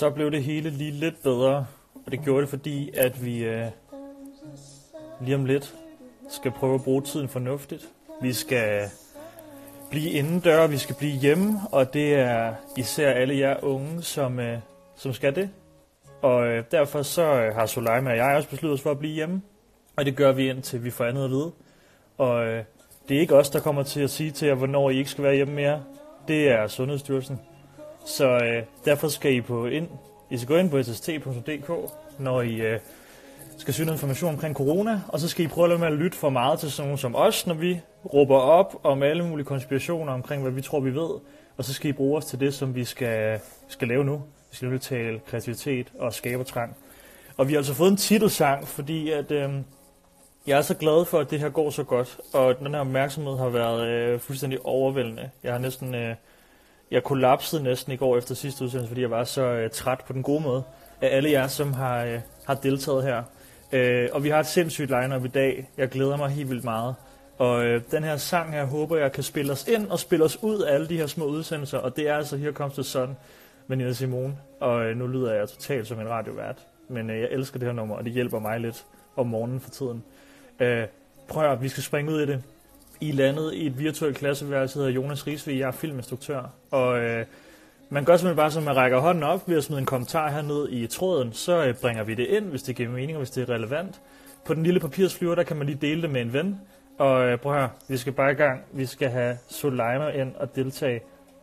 [0.00, 1.66] så blev det hele lige lidt bedre.
[2.06, 3.66] Og det gjorde det, fordi at vi øh,
[5.20, 5.74] lige om lidt
[6.28, 7.88] skal prøve at bruge tiden fornuftigt.
[8.22, 8.82] Vi skal
[9.90, 14.58] blive indendør, vi skal blive hjemme, og det er især alle jer unge, som, øh,
[14.96, 15.50] som skal det.
[16.22, 19.14] Og øh, derfor så øh, har Soleima og jeg også besluttet os for at blive
[19.14, 19.42] hjemme.
[19.96, 21.52] Og det gør vi indtil vi får andet at vide.
[22.18, 22.64] Og øh,
[23.08, 25.24] det er ikke os, der kommer til at sige til jer, hvornår I ikke skal
[25.24, 25.82] være hjemme mere.
[26.28, 27.40] Det er Sundhedsstyrelsen.
[28.04, 29.88] Så øh, derfor skal I på ind,
[30.30, 31.70] I skal gå ind på sst.dk,
[32.18, 32.80] når I øh,
[33.58, 35.92] skal søge noget information omkring corona, og så skal I prøve at lade med at
[35.92, 37.80] lytte for meget til sådan nogen som os, når vi
[38.14, 41.10] råber op om alle mulige konspirationer omkring, hvad vi tror, vi ved,
[41.56, 44.22] og så skal I bruge os til det, som vi skal, skal lave nu.
[44.50, 46.76] Vi skal nemlig tale kreativitet og skabertrang.
[47.36, 49.50] Og vi har altså fået en titelsang, fordi at, øh,
[50.46, 53.36] jeg er så glad for, at det her går så godt, og den her opmærksomhed
[53.36, 55.30] har været øh, fuldstændig overvældende.
[55.42, 55.94] Jeg har næsten...
[55.94, 56.14] Øh,
[56.90, 60.12] jeg kollapsede næsten i går efter sidste udsendelse, fordi jeg var så øh, træt på
[60.12, 60.62] den gode måde
[61.00, 63.22] af alle jer, som har, øh, har deltaget her.
[63.72, 65.70] Øh, og vi har et sindssygt line i dag.
[65.78, 66.94] Jeg glæder mig helt vildt meget.
[67.38, 70.42] Og øh, den her sang her håber jeg kan spille os ind og spille os
[70.42, 71.78] ud af alle de her små udsendelser.
[71.78, 73.16] Og det er altså Here Comes the Sun
[73.66, 74.36] med Nina Simone.
[74.60, 76.66] Og øh, nu lyder jeg totalt som en radiovært.
[76.88, 78.84] Men øh, jeg elsker det her nummer, og det hjælper mig lidt
[79.16, 80.04] om morgenen for tiden.
[80.60, 80.86] Øh,
[81.28, 82.42] prøv at vi skal springe ud i det.
[83.00, 86.50] I landet i et virtuelt klasseværelse, hedder Jonas Risvig, Jeg er filminstruktør.
[86.70, 87.26] Og øh,
[87.88, 90.68] man gør simpelthen bare, som man rækker hånden op ved at smide en kommentar herned
[90.70, 91.32] i tråden.
[91.32, 94.00] Så øh, bringer vi det ind, hvis det giver mening, og hvis det er relevant.
[94.44, 96.60] På den lille papirsflyver, der kan man lige dele det med en ven.
[96.98, 98.62] Og øh, prøv her, vi skal bare i gang.
[98.72, 101.00] Vi skal have Soleima ind og deltage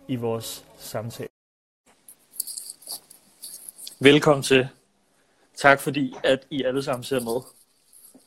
[0.07, 1.29] i vores samtale.
[3.99, 4.67] Velkommen til.
[5.55, 7.41] Tak fordi, at I alle sammen ser med.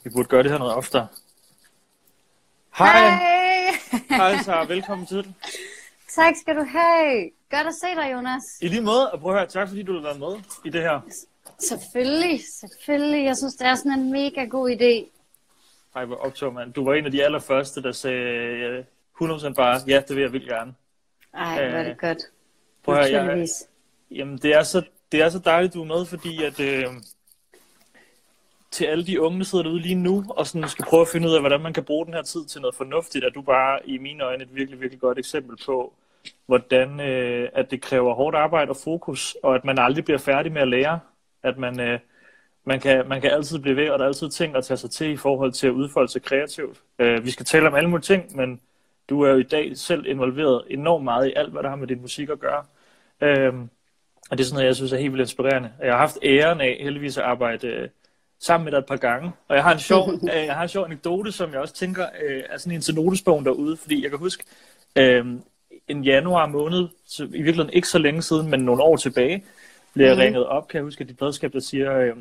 [0.05, 1.07] Vi burde gøre det her noget oftere.
[2.79, 3.11] Hej!
[3.11, 4.01] Hej!
[4.09, 5.35] Hej Sara, velkommen til.
[6.15, 7.31] tak skal du have.
[7.51, 8.43] Godt at se dig, Jonas.
[8.63, 10.83] I lige måde, og prøv at høre, tak fordi du vil være med i det
[10.83, 11.01] her.
[11.59, 13.25] Selvfølgelig, selvfølgelig.
[13.25, 15.17] Jeg synes, det er sådan en mega god idé.
[15.97, 16.73] Ej, hvor optog, mand.
[16.73, 18.85] Du var en af de allerførste, der sagde øh,
[19.23, 20.75] 100% bare, ja, det vil jeg vildt gerne.
[21.35, 22.19] Ej, hvor er Øh, det godt.
[22.85, 23.47] Prøv at høre, jeg,
[24.11, 24.83] jamen, det er, så,
[25.13, 26.85] det er så dejligt, du er med, fordi at, øh,
[28.71, 31.29] til alle de unge, der sidder derude lige nu, og sådan skal prøve at finde
[31.29, 33.89] ud af, hvordan man kan bruge den her tid til noget fornuftigt, er du bare
[33.89, 35.95] i mine øjne et virkelig, virkelig godt eksempel på,
[36.47, 40.53] hvordan øh, at det kræver hårdt arbejde og fokus, og at man aldrig bliver færdig
[40.53, 41.01] med at lære,
[41.43, 41.99] at man, øh,
[42.65, 44.91] man, kan, man kan altid blive ved, og der er altid ting at tage sig
[44.91, 46.83] til i forhold til at udfolde sig kreativt.
[46.99, 48.61] Øh, vi skal tale om alle mulige ting, men
[49.09, 51.87] du er jo i dag selv involveret enormt meget i alt, hvad der har med
[51.87, 52.65] din musik at gøre.
[53.21, 53.55] Øh,
[54.31, 55.73] og det er sådan noget, jeg synes er helt vildt inspirerende.
[55.83, 57.89] Jeg har haft æren af heldigvis at arbejde øh,
[58.41, 59.33] sammen med dig et par gange.
[59.49, 62.07] Og jeg har en sjov, øh, jeg har en sjov anekdote, som jeg også tænker
[62.23, 64.45] øh, er sådan en til notesbogen derude, fordi jeg kan huske
[64.97, 65.27] øh,
[65.89, 69.45] en januar måned, så i virkeligheden ikke så længe siden, men nogle år tilbage,
[69.95, 70.21] blev jeg Mhm.
[70.23, 72.13] ringet op, kan jeg huske, at dit pladskab, der siger, øh,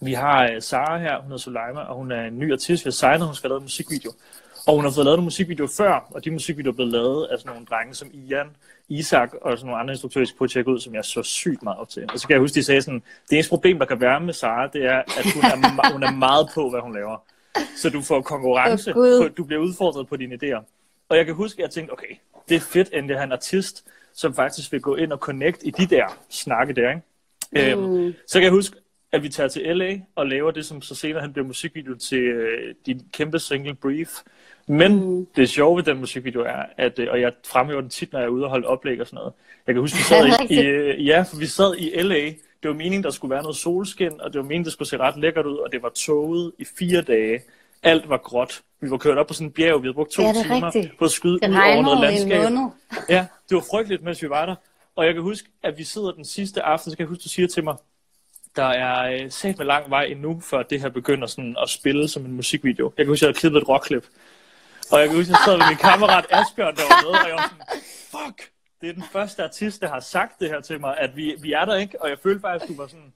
[0.00, 2.88] vi har øh, Sara her, hun hedder Soleima, og hun er en ny artist, vi
[2.88, 4.12] har signet, hun skal lavet en musikvideo.
[4.66, 7.38] Og hun har fået lavet en musikvideo før, og de musikvideoer er blevet lavet af
[7.38, 8.46] sådan nogle drenge som Ian,
[8.88, 11.78] Isak og sådan nogle andre instruktører, jeg at tjekke ud, som jeg så sygt meget
[11.78, 12.04] op til.
[12.12, 14.34] Og så kan jeg huske, de sagde sådan, det eneste problem, der kan være med
[14.34, 17.16] Sara, det er, at hun er, hun er meget på, hvad hun laver.
[17.76, 20.64] Så du får konkurrence, på, du bliver udfordret på dine idéer.
[21.08, 22.14] Og jeg kan huske, at jeg tænkte, okay,
[22.48, 23.84] det er fedt, endelig at have en artist,
[24.14, 27.02] som faktisk vil gå ind og connect i de der snakke der, ikke?
[27.76, 27.84] Mm.
[27.84, 28.76] Øhm, så kan jeg huske,
[29.12, 32.22] at vi tager til LA og laver det, som så senere han bliver musikvideo til
[32.22, 34.08] øh, din kæmpe single Brief.
[34.66, 35.26] Men mm.
[35.36, 38.26] det sjove ved den musikvideo er, at, øh, og jeg fremhæver den tit, når jeg
[38.26, 39.32] er ude og holde oplæg og sådan noget.
[39.66, 42.24] Jeg kan huske, vi sad i, i, øh, ja, for vi sad i LA.
[42.62, 44.96] Det var meningen, der skulle være noget solskin, og det var meningen, det skulle se
[44.96, 47.40] ret lækkert ud, og det var toget i fire dage.
[47.82, 48.62] Alt var gråt.
[48.80, 50.74] Vi var kørt op på sådan en bjerg, vi havde brugt to Ja, er timer
[50.74, 50.98] rigtigt.
[50.98, 52.42] på at skyde Det ud over noget landskab.
[53.08, 54.54] Ja, det var frygteligt, mens vi var der.
[54.96, 57.28] Og jeg kan huske, at vi sidder den sidste aften, så kan jeg huske, du
[57.28, 57.76] siger til mig,
[58.56, 62.08] der er øh, sat med lang vej endnu, før det her begynder sådan at spille
[62.08, 62.92] som en musikvideo.
[62.96, 64.06] Jeg kan huske, at jeg havde klippet et rockklip.
[64.92, 67.28] Og jeg kan huske, at jeg sad med min kammerat Asbjørn, der var med, og
[67.28, 68.50] jeg var sådan, fuck,
[68.80, 71.52] det er den første artist, der har sagt det her til mig, at vi, vi
[71.52, 73.12] er der ikke, og jeg følte faktisk, du var sådan,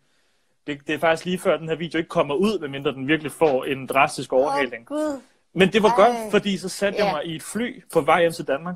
[0.66, 3.32] det, det er faktisk lige før den her video ikke kommer ud, medmindre den virkelig
[3.32, 4.86] får en drastisk overhaling.
[4.86, 5.20] Gud.
[5.54, 5.96] Men det var Ej.
[5.96, 7.12] godt, fordi så satte jeg Ja.
[7.12, 8.75] mig i et fly på vej hjem til Danmark,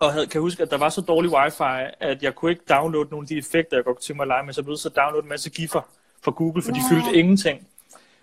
[0.00, 3.08] og havde, kan huske, at der var så dårlig wifi, at jeg kunne ikke downloade
[3.10, 4.76] nogle af de effekter, jeg godt kunne tænke mig at lege med, så jeg blev
[4.76, 5.80] så downloade en masse giffer
[6.22, 6.88] fra Google, for de Nej.
[6.90, 7.66] fyldte ingenting.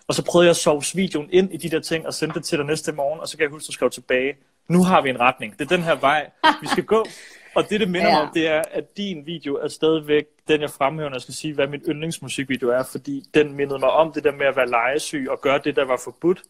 [0.08, 2.46] Og så prøvede jeg at sove videoen ind i de der ting og sendte det
[2.46, 4.36] til dig næste morgen, og så kan jeg huske, at skrev tilbage,
[4.68, 5.60] nu har vi en retning.
[5.60, 6.30] Det er den her vej,
[6.62, 7.06] vi skal gå.
[7.56, 8.22] Og det, det minder mig Ja.
[8.22, 11.54] om, det er, at din video er stadigvæk den, jeg fremhæver, når jeg skal sige,
[11.54, 15.28] hvad min yndlingsmusikvideo er, fordi den mindede mig om det der med at være legesyg
[15.30, 16.42] og gøre det, der var forbudt,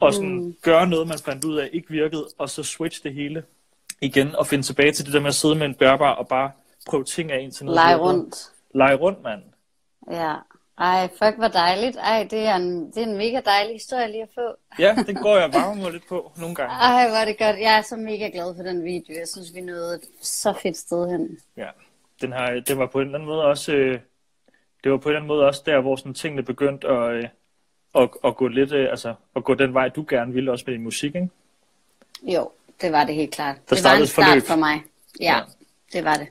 [0.00, 0.56] og sådan mm.
[0.62, 3.42] gøre noget, man fandt ud af ikke virkede, og så switch det hele
[4.00, 6.50] igen og finde tilbage til det der med at sidde med en bærbar og bare
[6.86, 8.36] prøve ting af indtil noget Lege rundt.
[8.74, 9.42] Lege rundt, mand.
[10.10, 10.34] Ja.
[10.78, 11.96] Ej, fuck, hvor dejligt.
[11.96, 14.56] Ej, det er en, det er en mega dejlig historie lige at få.
[14.78, 16.74] Ja, den går jeg varme mig lidt på nogle gange.
[16.74, 17.60] Ej, hvor er det godt.
[17.60, 19.14] Jeg er så mega glad for den video.
[19.18, 21.38] Jeg synes, vi nåede et så fedt sted hen.
[21.56, 21.68] Ja,
[22.20, 23.72] den, har, den var på en eller anden måde også...
[23.72, 24.00] Øh,
[24.84, 27.28] det var på en eller anden måde også der, hvor sådan tingene begyndte at, øh,
[27.94, 30.74] at, at gå lidt, øh, altså, at gå den vej, du gerne ville også med
[30.74, 31.28] din musik, ikke?
[32.22, 32.50] Jo,
[32.80, 33.56] det var det helt klart.
[33.70, 34.42] Der det var en start forløb.
[34.42, 34.82] for mig.
[35.20, 35.36] Ja, Ja.
[35.36, 35.42] ja,
[35.92, 36.28] det var det.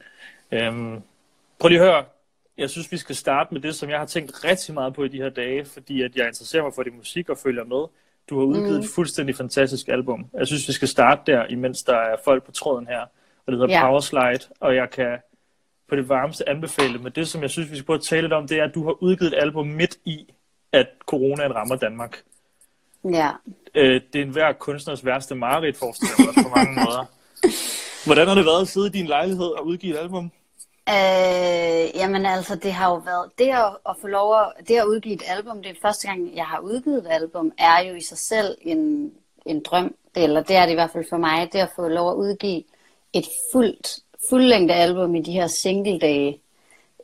[0.51, 1.01] Øhm,
[1.59, 2.05] prøv lige at høre.
[2.57, 5.07] Jeg synes, vi skal starte med det, som jeg har tænkt rigtig meget på i
[5.07, 7.85] de her dage, fordi at jeg interesserer mig for din musik og følger med.
[8.29, 8.79] Du har udgivet mm.
[8.79, 10.25] et fuldstændig fantastisk album.
[10.33, 12.99] Jeg synes, vi skal starte der, imens der er folk på tråden her.
[13.45, 13.85] Og det hedder Ja.
[13.87, 15.17] Powerslide, og jeg kan
[15.89, 16.97] på det varmeste anbefale.
[16.97, 18.75] Men det, som jeg synes, vi skal prøve at tale lidt om, det er, at
[18.75, 20.33] du har udgivet et album midt i,
[20.71, 22.21] at coronaen rammer Danmark.
[23.03, 23.29] Ja.
[23.75, 27.05] Øh, det er en hver kunstners værste mareridt, forestiller jeg mig på mange måder.
[28.05, 30.31] Hvordan har det været at sidde i din lejlighed og udgive et album?
[30.89, 34.85] Øh, jamen altså, det har jo været, det at, at få lov at, det at
[34.85, 38.01] udgive et album, det er første gang, jeg har udgivet et album, er jo i
[38.01, 39.11] sig selv en,
[39.45, 41.87] en drøm, det, eller det er det i hvert fald for mig, det at få
[41.87, 42.63] lov at udgive
[43.13, 46.39] et fuldt, fuldlængde album i de her single-dage.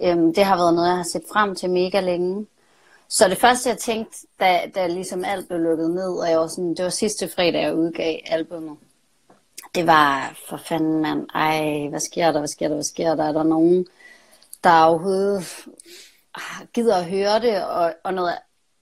[0.01, 2.45] Øhm, det har været noget, jeg har set frem til mega længe.
[3.09, 6.47] Så det første, jeg tænkte, da, da ligesom alt blev lukket ned, og jeg var
[6.47, 8.77] sådan, det var sidste fredag, jeg udgav albumet.
[9.75, 11.27] Det var for fanden, mand.
[11.33, 13.23] Ej, hvad sker der, hvad sker der, hvad sker der?
[13.23, 13.87] Er der nogen,
[14.63, 15.65] der overhovedet
[16.35, 17.65] ah, gider at høre det?
[17.65, 18.37] Og, og noget,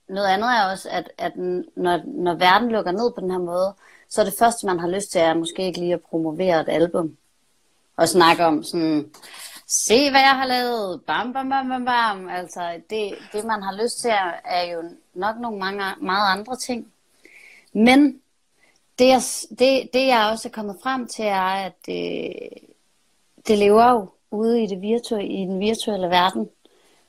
[0.10, 1.38] noget andet er også, at, at
[1.76, 3.74] når, når verden lukker ned på den her måde,
[4.10, 6.70] så er det første, man har lyst til, er måske ikke lige at promovere et
[6.70, 7.18] album.
[7.98, 9.12] Og snakke om sådan,
[9.68, 12.30] se hvad jeg har lavet, bam, bam, bam, bam, bam.
[12.30, 14.10] Altså, det, det man har lyst til,
[14.46, 14.84] er, jo
[15.14, 16.92] nok nogle mange, meget andre ting.
[17.74, 18.22] Men
[19.00, 22.34] det jeg, det, det, jeg også er kommet frem til, er, at det,
[23.48, 26.50] det lever jo ude i, det virtu- i den virtuelle verden.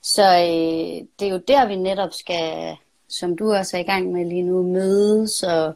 [0.03, 2.77] Så øh, det er jo der, vi netop skal,
[3.09, 5.75] som du også er i gang med lige nu, mødes og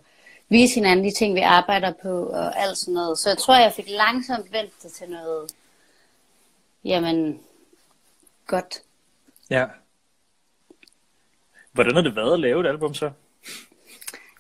[0.49, 3.19] vise hinanden de ting, vi arbejder på og alt sådan noget.
[3.19, 5.51] Så jeg tror, jeg fik langsomt vendt det til noget,
[6.85, 7.41] jamen,
[8.47, 8.83] godt.
[9.51, 9.67] Ja.
[11.73, 13.11] Hvordan har det været at lave et album så?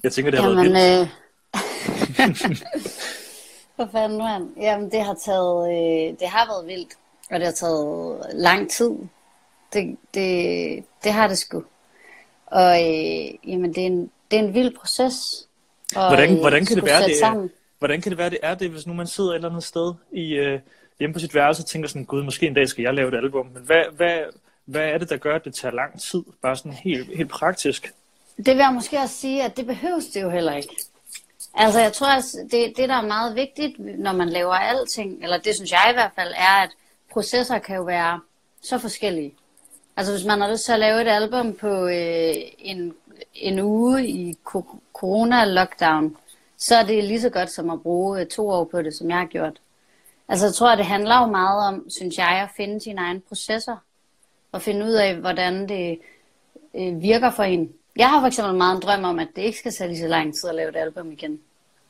[0.02, 1.00] Jeg tænker, det har Jamen, været vildt.
[1.00, 2.56] øh...
[3.76, 4.56] For fanden, mand.
[4.56, 6.94] Jamen, det har taget, øh, det har været vildt,
[7.30, 8.90] og det har taget lang tid.
[9.72, 11.64] Det, det, det har det sgu.
[12.46, 15.48] Og øh, jamen, det er, en, det er en vild proces.
[15.96, 17.44] Og, Hvordan, hvordan, kan det være, det, sammen.
[17.46, 19.64] er, hvordan kan det være, det er det, hvis nu man sidder et eller andet
[19.64, 20.60] sted i, øh,
[20.98, 23.14] hjemme på sit værelse og tænker sådan, gud, måske en dag skal jeg lave et
[23.14, 23.46] album.
[23.46, 24.18] Men hvad, hvad,
[24.64, 26.22] hvad er det, der gør, at det tager lang tid?
[26.42, 27.92] Bare sådan helt, helt praktisk.
[28.36, 30.76] Det vil jeg måske også sige, at det behøves det jo heller ikke.
[31.54, 35.38] Altså, jeg tror, at det, det, der er meget vigtigt, når man laver alting, eller
[35.38, 36.70] det synes jeg i hvert fald, er, at
[37.12, 38.20] processer kan jo være
[38.62, 39.34] så forskellige.
[39.96, 42.94] Altså, hvis man har lyst til at lave et album på øh, en,
[43.34, 44.38] en uge i
[44.92, 46.16] corona-lockdown,
[46.58, 49.10] så er det lige så godt som at bruge øh, to år på det, som
[49.10, 49.60] jeg har gjort.
[50.32, 53.20] Altså, jeg tror, at det handler jo meget om, synes jeg, at finde sine egne
[53.20, 53.76] processer,
[54.52, 55.98] og finde ud af, hvordan det
[56.74, 57.72] øh, virker for en.
[57.96, 60.06] Jeg har for eksempel meget en drøm om, at det ikke skal tage lige så
[60.06, 61.40] lang tid at lave et album igen.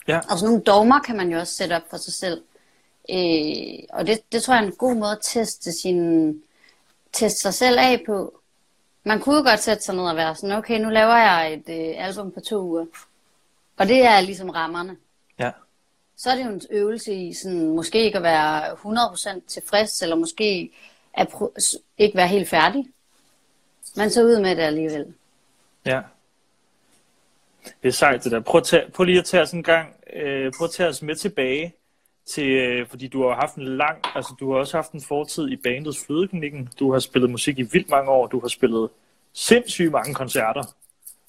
[0.08, 2.42] Ja, Og sådan nogle dogmer kan man jo også sætte op for sig selv.
[3.10, 6.42] Øh, og det, det tror jeg er en god måde at teste, sin,
[7.12, 8.40] teste sig selv af på.
[9.04, 11.68] Man kunne jo godt sætte sig ned og være sådan, okay, nu laver jeg et
[11.68, 12.86] øh, album på to uger.
[13.76, 14.96] Og det er ligesom rammerne.
[16.22, 20.16] Så er det jo en øvelse i sådan, måske ikke at være 100% tilfreds, eller
[20.16, 20.70] måske
[21.14, 21.28] at
[21.98, 22.86] ikke være helt færdig.
[23.96, 25.14] Men så ud med det alligevel.
[25.86, 26.00] Ja.
[27.82, 28.40] Det er sejt det der.
[28.40, 31.02] Prøv, at tage, prøv lige at tage os en gang, øh, prøv at tage os
[31.02, 31.74] med tilbage
[32.26, 35.48] til, øh, fordi du har haft en lang, altså du har også haft en fortid
[35.48, 36.68] i bandet Flydeklinikken.
[36.78, 38.26] Du har spillet musik i vildt mange år.
[38.26, 38.90] Du har spillet
[39.32, 40.64] sindssygt mange koncerter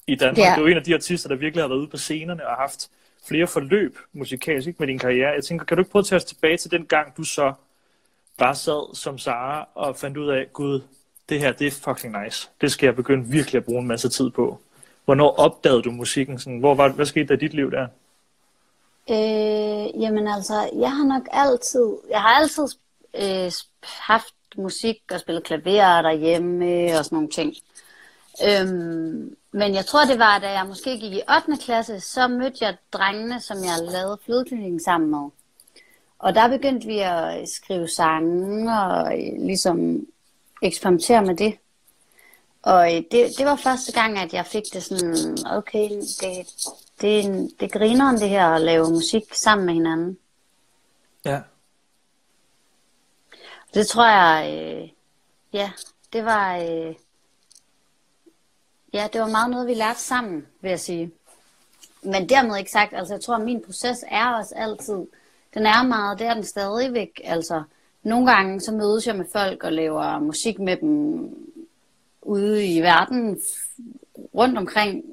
[0.08, 0.38] i Danmark.
[0.38, 0.56] Ja.
[0.58, 2.90] Du er en af de artister, der virkelig har været ude på scenerne og haft
[3.28, 5.34] flere forløb musikalsk ikke, med din karriere.
[5.34, 7.54] Jeg tænker, kan du ikke prøve at tage os tilbage til den gang, du så
[8.38, 10.82] bare sad som Sara og fandt ud af, gud,
[11.30, 12.50] det her, det er fucking nice.
[12.62, 14.60] Det skal jeg begynde virkelig at bruge en masse tid på.
[15.06, 16.40] Hvornår opdagede du musikken?
[16.40, 17.88] Sådan, hvor var, hvad skete der i dit liv der?
[19.10, 22.68] Øh, jamen altså, jeg har nok altid, jeg har altid
[23.16, 23.52] øh,
[23.84, 26.66] haft musik og spillet klaver derhjemme
[26.98, 27.54] og sådan nogle ting.
[28.48, 31.64] Øhm, men jeg tror, det var, da jeg måske gik i 8.
[31.66, 35.30] klasse, så mødte jeg drengene, som jeg lavede flødeklinikken sammen med.
[36.20, 40.08] Og der begyndte vi at skrive sange og øh, ligesom
[40.62, 41.58] eksperimentere med det.
[42.62, 45.90] Og øh, det, det var første gang, at jeg fik det sådan, okay,
[46.22, 46.48] det,
[47.02, 50.18] det, det griner om det her at lave musik sammen med hinanden.
[51.26, 51.42] Ja.
[53.74, 54.90] Det tror jeg, øh,
[55.54, 55.72] ja,
[56.14, 56.96] det var, øh,
[58.94, 61.12] Ja, det var meget noget, vi lærte sammen, vil jeg sige.
[62.04, 65.08] Men dermed ikke sagt, altså jeg tror, at min proces er også altid,
[65.54, 67.22] den er meget, det er den stadigvæk.
[67.24, 67.64] Altså,
[68.04, 71.30] nogle gange så mødes jeg med folk og laver musik med dem
[72.22, 73.40] ude i verden,
[74.36, 75.04] rundt omkring,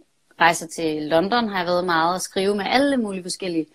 [0.41, 3.67] rejser til London, har jeg været meget og skrive med alle mulige forskellige.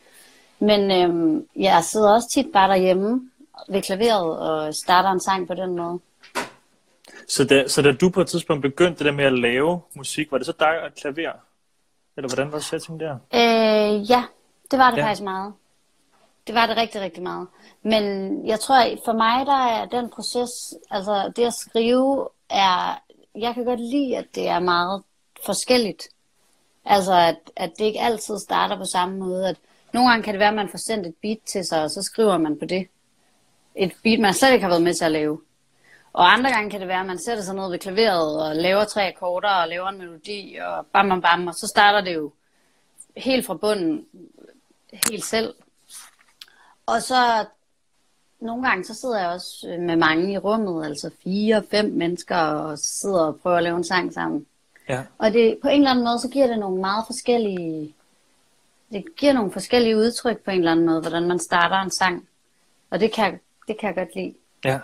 [0.59, 3.29] Men øhm, jeg sidder også tit bare derhjemme
[3.69, 5.99] ved klaveret og starter en sang på den måde.
[7.27, 10.31] Så da, så da du på et tidspunkt begyndte det der med at lave musik,
[10.31, 11.31] var det så dig og klaver?
[12.17, 13.13] Eller hvordan var setting der?
[13.33, 14.23] Øh, ja,
[14.71, 15.03] det var det Ja.
[15.05, 15.53] faktisk meget.
[16.47, 17.47] Det var det rigtig, rigtig meget.
[17.83, 18.03] Men
[18.47, 23.01] jeg tror, for mig, der er den proces, altså det at skrive, er,
[23.35, 25.03] jeg kan godt lide, at det er meget
[25.45, 26.07] forskelligt.
[26.85, 29.49] Altså, at, at det ikke altid starter på samme måde.
[29.49, 29.55] At
[29.93, 32.01] nogle gange kan det være, at man får sendt et beat til sig, og så
[32.03, 32.87] skriver man på det.
[33.75, 35.41] Et beat, man slet ikke har været med til at lave.
[36.15, 38.83] Og andre gange kan det være, at man sætter sig ned ved klaveret og laver
[38.83, 42.31] tre akkorder og laver en melodi og bam, bam, bam, og så starter det jo
[43.17, 44.05] helt fra bunden,
[45.09, 45.53] helt selv.
[46.85, 47.45] Og så
[48.39, 52.37] nogle gange, så sidder jeg også øh, med mange i rummet, altså fire, fem mennesker,
[52.37, 54.45] og sidder og prøver at lave en sang sammen.
[54.89, 55.03] Ja.
[55.17, 57.93] Og det, på en eller anden måde, så giver det nogle meget forskellige,
[58.91, 62.27] det giver nogle forskellige udtryk på en eller anden måde, hvordan man starter en sang.
[62.89, 64.33] Og det kan, det kan jeg godt lide.
[64.65, 64.79] Ja.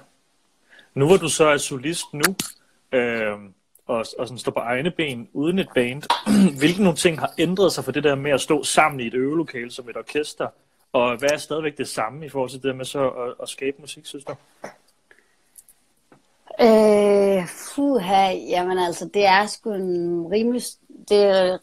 [0.93, 2.36] Nu hvor du så er solist nu,
[2.91, 3.38] øh,
[3.88, 6.03] og, og sådan står på egne ben uden et band,
[6.60, 9.13] hvilke nogle ting har ændret sig for det der med at stå sammen i et
[9.13, 10.48] øvelokale som et orkester,
[10.93, 13.50] og hvad er stadigvæk det samme i forhold til det der med så at, at
[13.50, 14.36] skabe musik, synes du?
[16.62, 20.62] Øh, fuha, jamen altså, det er sgu en rimelig,
[21.10, 21.60] det,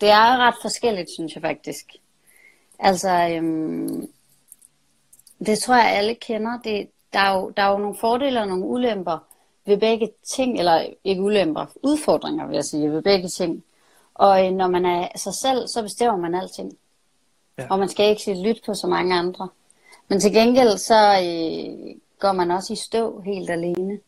[0.00, 1.86] det er ret forskelligt, synes jeg faktisk.
[2.78, 4.06] Altså, øhm,
[5.46, 6.58] det tror jeg alle kender.
[6.64, 9.18] Det, der, er jo, der er jo nogle fordele og nogle ulemper
[9.66, 13.64] ved begge ting, eller ikke ulemper, udfordringer vil jeg sige, ved begge ting.
[14.14, 16.76] Og øh, når man er sig selv, så bestemmer man alting.
[17.58, 17.66] Ja.
[17.70, 19.48] Og man skal ikke lytte på så mange andre.
[20.08, 23.98] Men til gengæld, så øh, går man også i stå helt alene.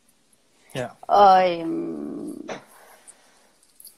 [0.75, 0.87] Ja.
[1.03, 2.51] Og øhm,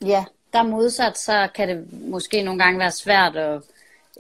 [0.01, 3.63] ja, der modsat, så kan det måske nogle gange være svært at,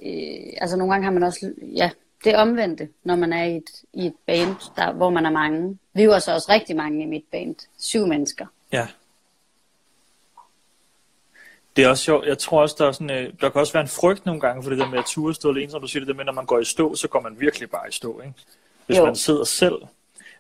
[0.03, 1.91] øh, altså nogle gange har man også, ja,
[2.25, 5.79] det omvendte, når man er i et, i et band, der, hvor man er mange.
[5.95, 8.47] Vi var så også rigtig mange i mit band, syv mennesker.
[8.73, 8.89] Ja.
[11.77, 12.27] Det er også sjovt.
[12.27, 14.63] Jeg tror også, der, er sådan, øh, der kan også være en frygt nogle gange
[14.63, 16.33] for det der med at ture stå alene, som du siger det der med, når
[16.33, 18.35] man går i stå, så går man virkelig bare i stå, ikke?
[18.87, 19.05] Hvis Jo.
[19.05, 19.75] man sidder selv.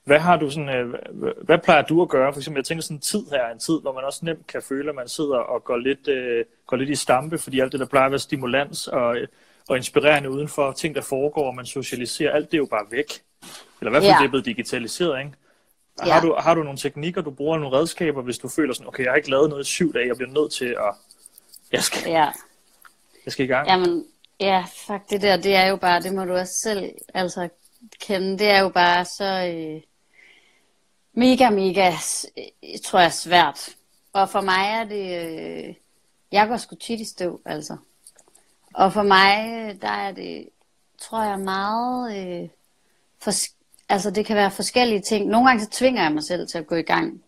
[0.04, 0.94] Hvad har du sådan, øh,
[1.42, 2.32] hvad, plejer du at gøre?
[2.32, 4.46] For eksempel, jeg tænker sådan en tid her er en tid, hvor man også nemt
[4.46, 7.72] kan føle, at man sidder og går lidt, øh, går lidt i stampe, fordi alt
[7.72, 9.28] det, der plejer at være stimulans og, øh,
[9.68, 13.22] og inspirerende udenfor, ting, der foregår, og man socialiserer, alt det er jo bare væk.
[13.80, 14.18] Eller i hvert fald, Ja.
[14.18, 15.32] det er blevet digitaliseret, ikke?
[16.06, 16.12] Ja.
[16.12, 19.04] Har, du, har du nogle teknikker, du bruger nogle redskaber, hvis du føler sådan, okay,
[19.04, 20.94] jeg har ikke lavet noget i syv dage, jeg bliver nødt til at,
[21.72, 22.28] jeg skal, Ja,
[23.24, 23.68] jeg skal i gang.
[23.68, 24.04] jamen,
[24.40, 27.48] ja, fuck det der, det er jo bare, det må du også selv altså
[28.00, 29.80] kende, det er jo bare så øh,
[31.12, 31.92] mega, mega,
[32.38, 33.68] øh, tror jeg, svært.
[34.12, 35.04] Og for mig er det,
[35.68, 35.74] øh,
[36.32, 37.76] jeg går sgu tit i stå, altså.
[38.74, 39.38] Og for mig,
[39.82, 40.48] der er det,
[40.98, 42.48] tror jeg, meget, øh,
[43.24, 43.56] fors-
[43.88, 45.26] altså det kan være forskellige ting.
[45.26, 47.22] Nogle gange så tvinger jeg mig selv til at gå i gang.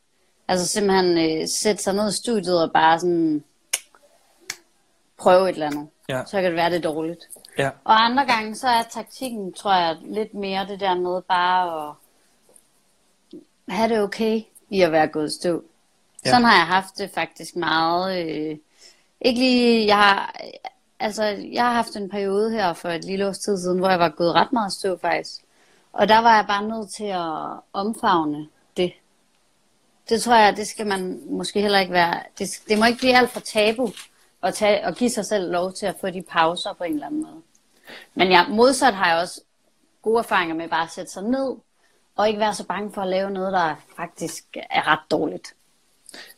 [0.48, 3.44] Altså simpelthen øh, sætte sig ned i studiet og bare sådan
[5.18, 5.88] prøve et eller andet.
[6.08, 6.22] Ja.
[6.26, 7.28] Så kan det være, det er dårligt.
[7.58, 7.70] Ja.
[7.84, 11.94] Og andre gange, så er taktikken, tror jeg, lidt mere det der med bare at
[13.68, 15.62] have det okay i at være gået stå.
[16.24, 16.30] Ja.
[16.30, 18.26] Sådan har jeg haft det faktisk meget.
[18.26, 18.58] Øh,
[19.20, 20.36] ikke lige, jeg har,
[21.00, 23.98] altså, jeg har haft en periode her for et lille års tid siden, hvor jeg
[23.98, 25.40] var gået ret meget stå faktisk.
[25.92, 28.92] Og der var jeg bare nødt til at omfavne det.
[30.08, 32.20] Det tror jeg, det skal man måske heller ikke være.
[32.38, 33.90] Det, det må ikke blive alt for tabu
[34.42, 37.06] at, tage, at give sig selv lov til at få de pauser på en eller
[37.06, 37.42] anden måde.
[38.14, 39.40] Men jeg, modsat har jeg også
[40.02, 41.56] gode erfaringer med bare at sætte sig ned,
[42.16, 45.54] og ikke være så bange for at lave noget, der faktisk er ret dårligt.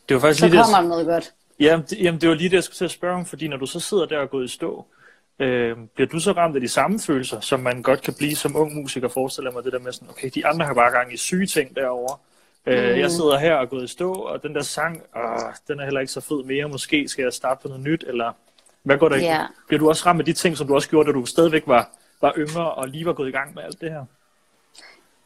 [0.08, 1.32] Det var faktisk Så lige det, kommer der noget godt.
[1.60, 3.56] Jamen det, jamen, det var lige det, jeg skulle til at spørge om, fordi når
[3.56, 4.86] du så sidder der og går i stå,
[5.38, 8.56] øh, bliver du så ramt af de samme følelser, som man godt kan blive som
[8.56, 11.16] ung musiker, forestiller mig det der med sådan, okay, de andre har bare gang i
[11.16, 12.16] syge ting derovre.
[12.66, 13.00] Øh, Mm.
[13.00, 16.00] Jeg sidder her og går i stå, og den der sang, åh, den er heller
[16.00, 18.32] ikke så fed mere, måske skal jeg starte på noget nyt, eller
[18.82, 19.46] hvad går der Ja.
[19.68, 21.90] Bliver du også ramt af de ting, som du også gjorde, da du stadigvæk var,
[22.20, 24.04] var yngre og lige var gået i gang med alt det her?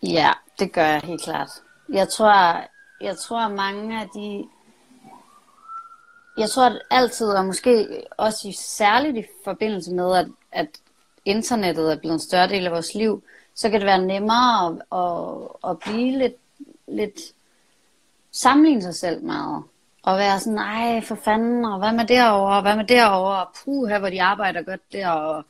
[0.02, 1.48] Ja, det gør jeg helt klart.
[1.92, 2.60] Jeg tror,
[3.00, 4.44] jeg tror mange af de...
[6.36, 10.68] Jeg tror at altid, og måske også i, særligt i forbindelse med, at, at
[11.24, 13.22] internettet er blevet en større del af vores liv,
[13.54, 16.36] så kan det være nemmere at, at, at blive lidt,
[16.88, 17.20] lidt
[18.32, 19.62] sammenligne sig selv meget.
[20.02, 23.48] og være sådan, nej, for fanden, og hvad med derovre, og hvad med derovre, og
[23.64, 25.44] puh, her hvor de arbejder godt der, og,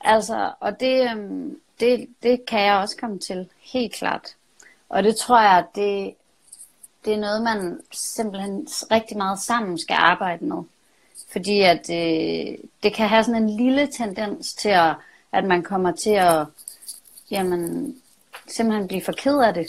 [0.00, 4.36] altså, og det, øhm, det, det kan jeg også komme til, helt klart.
[4.88, 6.14] Og det tror jeg, det,
[7.04, 10.62] det er noget, man simpelthen rigtig meget sammen skal arbejde med.
[11.32, 14.94] Fordi at øh, det kan have sådan en lille tendens til, at,
[15.32, 16.46] at man kommer til at
[17.30, 17.96] jamen,
[18.48, 19.66] simpelthen blive for ked af det.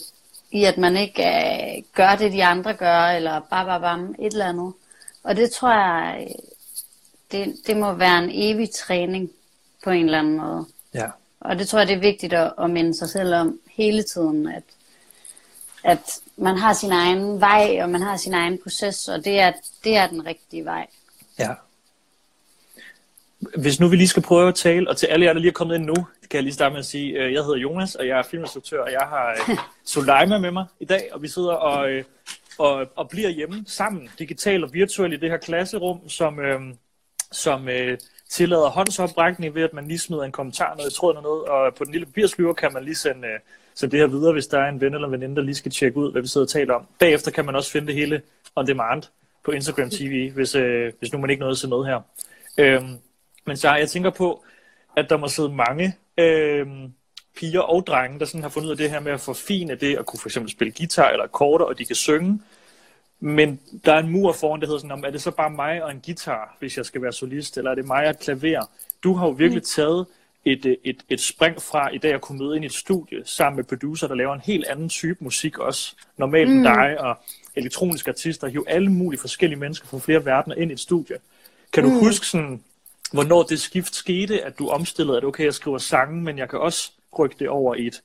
[0.52, 4.34] I at man ikke øh, gør det, de andre gør, eller bare, bare, bare et
[4.34, 4.74] eller andet.
[5.24, 6.36] Og det tror jeg, øh,
[7.32, 9.32] det, det må være en evig træning
[9.84, 10.66] på en eller anden måde.
[10.94, 11.08] Ja.
[11.40, 14.48] Og det tror jeg, det er vigtigt at, at minde sig selv om hele tiden,
[14.48, 14.64] at,
[15.84, 19.52] at man har sin egen vej, og man har sin egen proces, og det er,
[19.84, 20.88] det er den rigtige vej.
[21.40, 21.54] Ja.
[23.58, 25.54] Hvis nu vi lige skal prøve at tale, og til alle jer, der lige er
[25.54, 25.96] kommet ind nu,
[26.30, 28.84] kan jeg lige starte med at sige, at jeg hedder Jonas, og jeg er filminstruktør,
[28.84, 32.04] og jeg har øh, Soleima med mig i dag, og vi sidder og, øh,
[32.58, 36.62] og, og bliver hjemme sammen, digitalt og virtuelt i det her klasserum, som, øh,
[37.32, 37.98] som øh,
[38.30, 41.76] tillader håndsoprækning ved, at man lige smider en kommentar ned i tråden og noget, og
[41.76, 43.40] på den lille papirsflyver kan man lige sende, øh,
[43.76, 45.72] sende det her videre, hvis der er en ven eller en veninde, der lige skal
[45.72, 46.88] tjekke ud, hvad vi sidder og taler om.
[47.00, 48.22] Bagefter kan man også finde det hele
[48.56, 49.04] on demand
[49.44, 52.02] på Instagram TV, hvis, øh, hvis nu man ikke nåede at se med her.
[52.58, 52.98] Øhm,
[53.46, 54.44] men så jeg tænker på,
[54.96, 56.68] at der må sidde mange øh,
[57.38, 59.96] piger og drenge, der sådan har fundet ud af det her med at forfine det,
[59.98, 62.42] at kunne for eksempel spille guitar eller akkorder, og de kan synge.
[63.20, 65.92] Men der er en mur foran, der hedder sådan, er det så bare mig og
[65.92, 68.70] en guitar, hvis jeg skal være solist, eller er det mig og et klaver?
[69.04, 69.66] Du har jo virkelig mm.
[69.76, 70.06] taget
[70.46, 73.22] et, øh, et, et spring fra i dag at kunne møde ind i et studie
[73.26, 75.96] sammen med producer, der laver en helt anden type musik også.
[76.18, 76.64] Normalt mm.
[76.64, 77.18] dig og
[77.56, 81.16] elektroniske artister, hive alle mulige forskellige mennesker fra flere verdener ind i et studie.
[81.74, 82.00] Kan du mm.
[82.00, 82.64] huske sådan,
[83.12, 86.60] hvornår det skift skete, at du omstillede, at okay, jeg skriver sange, men jeg kan
[86.60, 88.02] også rykke det over i et,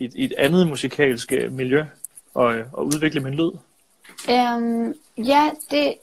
[0.00, 1.84] et, et andet musikalsk øh, miljø
[2.34, 3.50] og, og udvikle min lyd?
[4.28, 5.94] Um, ja, det,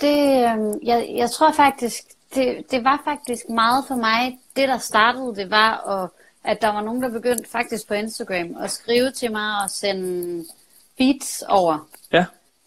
[0.00, 4.78] det um, jeg, jeg tror faktisk, det, det var faktisk meget for mig, det der
[4.78, 6.10] startede, det var, at,
[6.44, 10.44] at der var nogen, der begyndte faktisk på Instagram at skrive til mig og sende
[10.98, 11.88] beats over.
[12.12, 12.24] Ja.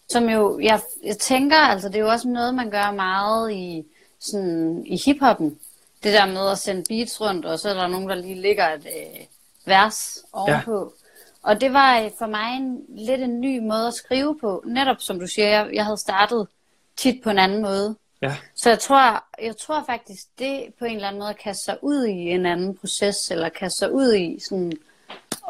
[0.08, 3.86] Som jo, jeg, jeg tænker, altså det er jo også noget, man gør meget i,
[4.20, 5.58] sådan, i hiphoppen.
[6.02, 8.68] Det der med at sende beats rundt, og så er der nogen, der lige ligger
[8.68, 9.20] et øh,
[9.64, 10.94] vers ovenpå.
[10.94, 11.50] Ja.
[11.50, 14.62] Og det var øh, for mig en, lidt en ny måde at skrive på.
[14.66, 16.48] Netop som du siger, jeg, jeg havde startet
[16.96, 17.96] tit på en anden måde.
[18.22, 18.36] Ja.
[18.54, 22.04] Så jeg tror, jeg tror faktisk, det på en eller anden måde kaste sig ud
[22.04, 24.72] i en anden proces, eller kaste sig ud i sådan,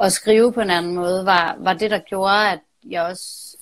[0.02, 2.58] at skrive på en anden måde, var, var det, der gjorde, at
[2.90, 3.56] jeg også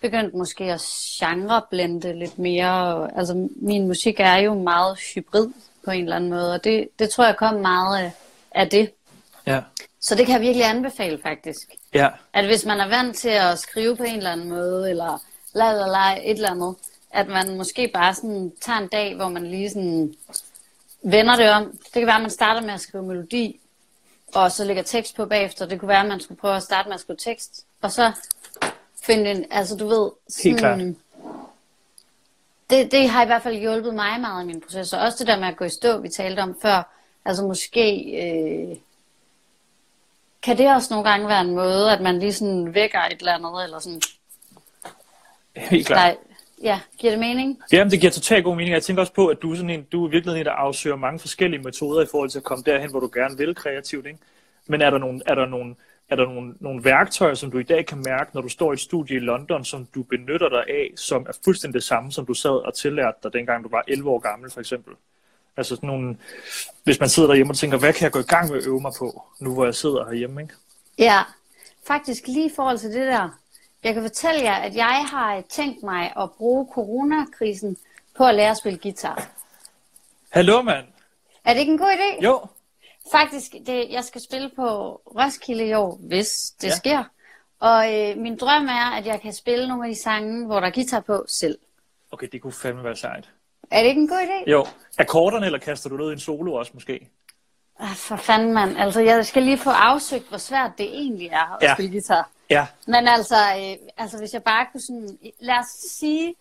[0.00, 0.80] begyndte måske at
[1.20, 3.10] genreblende lidt mere.
[3.18, 5.48] Altså, min musik er jo meget hybrid
[5.84, 8.12] på en eller anden måde, og det, det tror jeg kom meget af,
[8.50, 8.90] af det.
[9.46, 9.60] Ja.
[10.00, 11.68] Så det kan jeg virkelig anbefale faktisk.
[11.94, 12.08] Ja.
[12.32, 15.22] At hvis man er vant til at skrive på en eller anden måde, eller
[15.54, 16.76] la la la et eller andet,
[17.10, 20.14] at man måske bare sådan tager en dag, hvor man lige sådan
[21.02, 21.70] vender det om.
[21.70, 23.60] Det kan være, at man starter med at skrive melodi,
[24.34, 25.66] og så lægger tekst på bagefter.
[25.66, 28.12] Det kunne være, at man skulle prøve at starte med at skrive tekst, og så
[29.02, 30.80] finde en, altså du ved, sådan, Helt klart.
[32.70, 35.26] Det, det har i hvert fald hjulpet mig meget i min proces, og også det
[35.26, 38.76] der med at gå i stå, vi talte om før, altså måske, øh,
[40.42, 43.32] kan det også nogle gange være en måde, at man lige sådan vækker et eller
[43.32, 44.02] andet, eller sådan,
[45.56, 46.16] Helt klart.
[46.60, 47.58] Ja, giver det mening?
[47.72, 48.74] Jamen, det giver totalt god mening.
[48.74, 50.52] Jeg tænker også på, at du er, sådan en, du er i virkeligheden en, der
[50.52, 54.06] afsøger mange forskellige metoder i forhold til at komme derhen, hvor du gerne vil kreativt.
[54.06, 54.18] Ikke?
[54.66, 55.74] Men er der nogle, er der nogle,
[56.08, 58.74] er der nogle, nogle værktøjer, som du i dag kan mærke, når du står i
[58.74, 62.26] et studie i London, som du benytter dig af, som er fuldstændig det samme, som
[62.26, 64.94] du sad og tillærte dig, dengang du var 11 år gammel, for eksempel?
[65.56, 66.16] Altså sådan nogle,
[66.84, 68.80] hvis man sidder derhjemme og tænker, hvad kan jeg gå i gang med at øve
[68.80, 70.54] mig på, nu hvor jeg sidder herhjemme, ikke?
[70.98, 71.22] Ja,
[71.86, 73.39] faktisk lige i forhold til det der.
[73.84, 77.76] Jeg kan fortælle jer, at jeg har tænkt mig at bruge coronakrisen
[78.16, 79.28] på at lære at spille guitar.
[80.30, 80.86] Hallo, mand!
[81.44, 82.24] Er det ikke en god idé?
[82.24, 82.40] Jo,
[83.12, 84.66] Faktisk, det, jeg skal spille på
[85.16, 86.28] Roskilde i år, hvis
[86.60, 86.76] det Ja.
[86.76, 87.04] sker.
[87.60, 90.66] Og øh, min drøm er, at jeg kan spille nogle af de sange, hvor der
[90.66, 91.58] er guitar på selv.
[92.12, 93.30] okay, det kunne fandme være sejt.
[93.70, 94.50] Er det ikke en god idé?
[94.50, 94.66] Jo,
[94.98, 97.08] akkorderne, eller kaster du noget i en solo også måske?
[97.78, 98.76] Ah, for fanden, mand.
[98.78, 101.74] Altså, jeg skal lige få afsøgt, hvor svært det egentlig er at ja.
[101.74, 102.30] spille guitar.
[102.50, 105.18] Ja, Men altså, øh, altså, hvis jeg bare kunne sådan...
[105.40, 106.34] Lad os sige...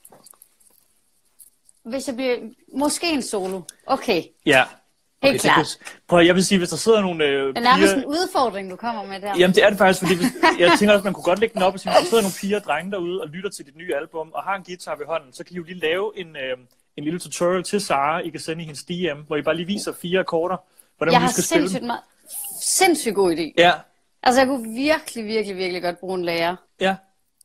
[1.83, 2.37] Hvis jeg bliver...
[2.73, 3.61] Måske en solo.
[3.85, 4.63] Okay, ja.
[5.23, 5.55] helt det klart.
[5.55, 7.97] kunne- Prøv jeg vil sige, hvis der sidder nogle øh, Det er nærmest piger...
[7.97, 9.33] en udfordring, du kommer med der.
[9.37, 10.27] Jamen det er det faktisk, fordi hvis,
[10.59, 12.35] jeg tænker også, man kunne godt lægge den op og sige, hvis der sidder nogle
[12.41, 15.05] piger og drenge derude og lytter til dit nye album og har en guitar ved
[15.05, 16.57] hånden, så kan I jo lige lave en, øh,
[16.97, 19.65] en lille tutorial til Sara, I kan sende i hendes DM, hvor I bare lige
[19.67, 20.57] viser fire akkorder,
[20.97, 21.87] hvordan jeg har lige skal spille sindssygt dem.
[21.87, 22.01] meget...
[22.61, 23.53] Sindssygt god idé.
[23.57, 23.73] Ja,
[24.23, 26.55] Altså, jeg kunne virkelig, virkelig, virkelig godt bruge en lærer.
[26.79, 26.95] ja.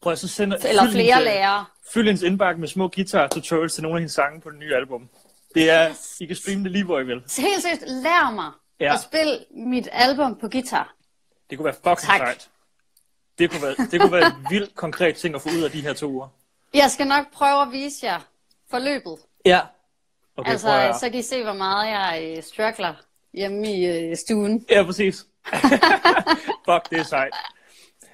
[0.03, 0.57] Prøv at så sende...
[0.69, 1.65] Eller flere hendes, øh, lærere.
[1.93, 4.75] Fyld hendes indbakke med små guitar tutorials til nogle af hendes sange på det nye
[4.75, 5.09] album.
[5.55, 6.17] Det er, Yes.
[6.21, 7.15] I kan streame det lige, hvor I vil.
[7.39, 8.95] Helt seriøst, lær mig Ja.
[8.95, 10.95] at spille mit album på guitar.
[11.51, 12.19] Det kunne være fucking Tak.
[12.19, 12.49] sejt.
[13.39, 15.81] Det kunne, være, det kunne være en vildt konkret ting at få ud af de
[15.81, 16.29] her to uger.
[16.75, 18.21] Jeg skal nok prøve at vise jer
[18.71, 19.17] forløbet.
[19.47, 19.61] Ja.
[20.37, 22.95] Okay, altså, så kan I se, hvor meget jeg øh, struggler
[23.33, 24.67] hjemme i øh, stuen.
[24.71, 25.27] Ja, præcis.
[26.69, 27.33] Fuck, det er sejt.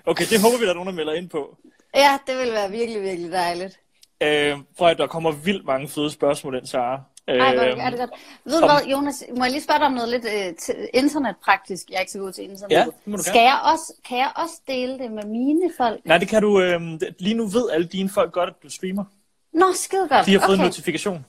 [0.06, 1.56] Okay, det håber vi, der er nogen, der melder ind på.
[1.94, 3.78] Ja, det vil være virkelig, virkelig dejligt.
[4.22, 7.00] Øh, for at der kommer vildt mange fede spørgsmål ind, Sara.
[7.28, 8.10] Øh, Ej, hvor er det godt.
[8.44, 10.88] Ved du om- hvad, Jonas, må jeg lige spørge dig om noget lidt øh, til
[10.94, 11.90] internetpraktisk?
[11.90, 12.70] Jeg er ikke så god til internet.
[12.76, 13.48] Ja, det må du Skal gerne.
[13.50, 16.00] jeg også, kan jeg også dele det med mine folk?
[16.04, 16.60] Nej, det kan du...
[16.60, 16.80] Øh,
[17.18, 19.04] lige nu ved alle dine folk godt, at du streamer.
[19.52, 20.26] Nå, skide godt.
[20.26, 20.64] De har fået en okay.
[20.66, 21.26] notifikation,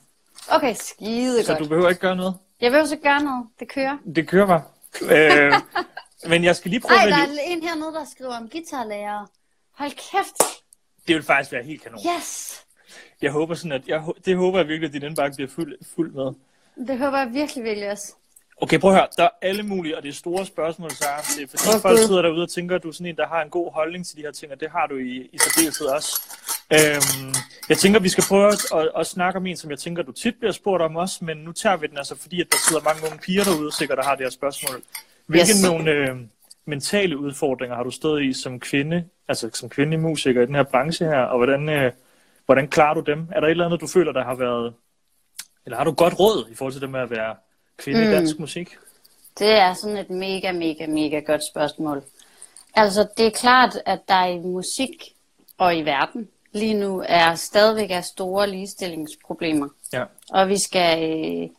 [0.52, 1.64] okay, skide så godt.
[1.64, 2.36] du behøver ikke gøre noget.
[2.62, 3.46] Jeg vil jo så gøre noget.
[3.60, 3.98] Det kører.
[4.16, 4.62] Det kører bare.
[5.16, 5.54] øh,
[6.28, 9.26] men jeg skal lige prøve Ej, at der er en hernede, der skriver om guitarlærer.
[9.72, 10.64] Hold kæft.
[11.08, 12.00] Det vil faktisk være helt kanon.
[12.18, 12.62] Yes.
[13.22, 13.88] Jeg håber sådan, at...
[13.88, 16.34] Jeg, det håber jeg virkelig, at din indbakke bliver fuld, fuld med.
[16.88, 18.16] Det håber jeg virkelig, virkelig også.
[18.62, 19.08] Okay, prøv at høre.
[19.18, 21.22] Der er alle mulige, og det er store spørgsmål, Sara.
[21.22, 23.28] Det er fordi oh, folk sidder derude og tænker, at du er sådan en, der
[23.28, 25.88] har en god holdning til de her ting, og det har du i, i særdeleshed
[25.88, 26.22] også.
[26.74, 27.34] Øhm,
[27.70, 30.12] jeg tænker, vi skal prøve at, at, at snakke om en, som jeg tænker, du
[30.12, 32.82] tit bliver spurgt om også, men nu tager vi den altså, fordi at der sidder
[32.84, 34.82] mange unge piger derude, sikkert, der har det her spørgsmål.
[35.26, 35.64] Hvilke Yes.
[35.64, 36.16] nogle øh,
[36.66, 40.64] mentale udfordringer har du stået i som kvinde, altså som kvindelig musiker i den her
[40.64, 41.92] branche her, og hvordan, øh,
[42.46, 43.28] hvordan klarer du dem?
[43.32, 44.74] Er der et eller andet, du føler, der har været,
[45.66, 47.36] eller har du godt råd i forhold til det med at være
[47.78, 48.08] kvinde mm.
[48.08, 48.78] i dansk musik?
[49.40, 52.04] Det er sådan et mega, mega, mega godt spørgsmål.
[52.74, 55.16] Altså, det er klart, at der i musik
[55.58, 59.70] og i verden lige nu er stadigvæk er store ligestillingsproblemer.
[59.94, 60.04] Ja.
[60.30, 61.50] Og vi skal øh,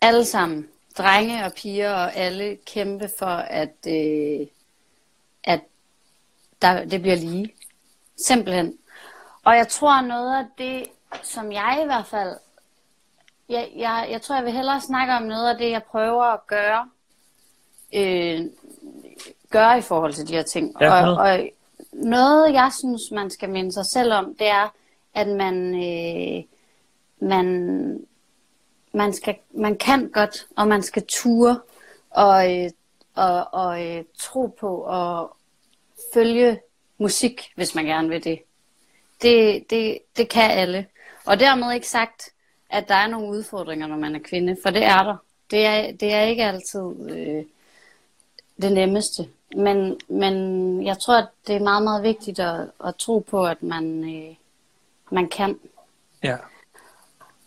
[0.00, 4.46] alle sammen, drenge og piger og alle, kæmpe for, at, øh,
[5.44, 5.60] at
[6.62, 7.54] der, det bliver lige.
[8.16, 8.78] Simpelthen.
[9.44, 10.86] Og jeg tror noget af det,
[11.22, 12.36] som jeg i hvert fald,
[13.48, 16.46] jeg, jeg, jeg tror, jeg vil hellere snakke om noget af det, jeg prøver at
[16.46, 16.88] gøre,
[17.94, 18.40] øh,
[19.50, 20.76] gøre i forhold til de her ting.
[20.80, 21.18] Ja, og, noget.
[21.18, 21.50] og
[21.92, 24.74] noget, jeg synes, man skal minde sig selv om, det er,
[25.14, 26.44] at man, øh,
[27.28, 28.06] man,
[28.92, 31.60] man, skal, man kan godt, og man skal ture
[32.10, 32.70] og, øh,
[33.14, 35.36] og, og øh, tro på og
[36.14, 36.60] følge
[36.98, 38.38] musik, hvis man gerne vil det.
[39.22, 40.86] Det, det, det kan alle.
[41.24, 42.30] Og dermed ikke sagt,
[42.72, 45.16] at der er nogle udfordringer, når man er kvinde, for det er der.
[45.50, 47.44] Det er, det er ikke altid øh,
[48.62, 49.28] det nemmeste.
[49.56, 53.62] Men, men jeg tror, at det er meget, meget vigtigt at, at tro på, at
[53.62, 54.34] man, øh,
[55.10, 55.58] man kan.
[56.22, 56.36] Ja.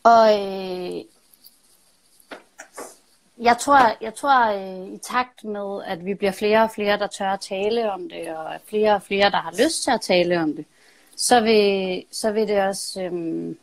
[0.04, 1.04] Og øh,
[3.38, 7.08] jeg tror, jeg tror øh, i takt med, at vi bliver flere og flere, der
[7.08, 10.40] tør at tale om det, og flere og flere, der har lyst til at tale
[10.40, 10.66] om det,
[11.18, 13.56] så vil, så vil det også øh,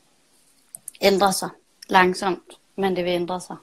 [1.03, 1.49] ændre sig
[1.89, 3.57] langsomt, men det vil ændre sig.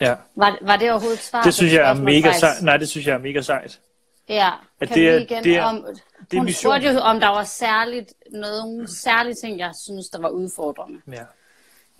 [0.00, 0.14] ja.
[0.34, 1.42] Var, var det overhovedet et svar?
[1.42, 2.62] Det synes jeg er mega sejt.
[2.62, 3.80] Nej, det synes jeg er mega sejt.
[4.28, 5.86] Ja, At kan det vi er- igen det er- om...
[6.30, 6.70] det er Hun mission.
[6.72, 11.00] spurgte jo, om der var særligt nogle særlige ting, jeg synes, der var udfordrende.
[11.12, 11.24] Ja.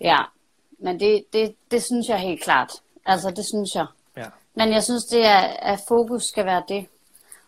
[0.01, 0.17] Ja,
[0.79, 2.71] men det, det, det synes jeg helt klart.
[3.05, 3.85] Altså, det synes jeg.
[4.17, 4.25] Ja.
[4.55, 6.85] Men jeg synes, det er, at fokus skal være det.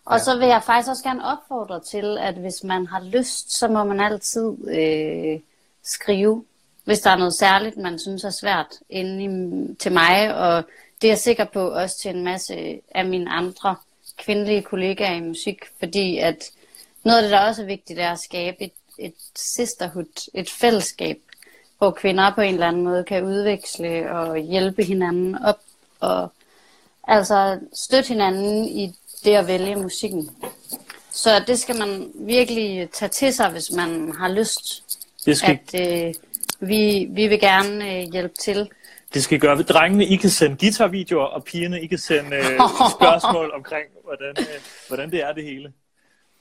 [0.05, 0.23] Og ja.
[0.23, 3.83] så vil jeg faktisk også gerne opfordre til, at hvis man har lyst, så må
[3.83, 5.39] man altid øh,
[5.83, 6.45] skrive,
[6.83, 10.35] hvis der er noget særligt, man synes er svært inde i, til mig.
[10.35, 10.63] Og
[11.01, 13.75] det er jeg sikker på også til en masse af mine andre
[14.17, 16.51] kvindelige kollegaer i musik, fordi at
[17.03, 21.21] noget af det, der også er vigtigt, er at skabe et, et sisterhood, et fællesskab,
[21.77, 25.59] hvor kvinder på en eller anden måde kan udveksle og hjælpe hinanden op
[25.99, 26.31] og
[27.07, 30.29] altså støtte hinanden i det at vælge musikken.
[31.11, 34.83] Så det skal man virkelig tage til sig, hvis man har lyst,
[35.25, 36.13] det skal, at øh,
[36.59, 38.69] vi, vi vil gerne øh, hjælpe til.
[39.13, 39.61] det skal gøre.
[39.61, 42.43] Drengene, I kan sende guitarvideoer, og pigerne, I kan sende øh,
[42.97, 45.73] spørgsmål omkring, hvordan, øh, hvordan det er det hele.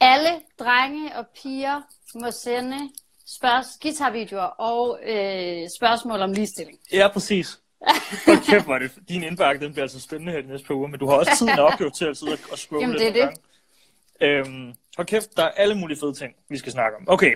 [0.01, 1.81] Alle drenge og piger
[2.15, 2.77] må sende
[3.27, 6.79] spørg- guitarvideoer og øh, spørgsmål om ligestilling.
[6.93, 7.59] Ja, præcis.
[8.27, 8.91] Hold kæft, hvor er det.
[9.09, 11.31] Din indbakke, den bliver altså spændende her de næste par uger, men du har også
[11.39, 14.65] tid nok jo til at sidde og scrolle Jamen, lidt det er nogle gange.
[14.67, 17.05] Øhm, hold kæft, der er alle mulige fede ting, vi skal snakke om.
[17.07, 17.35] Okay,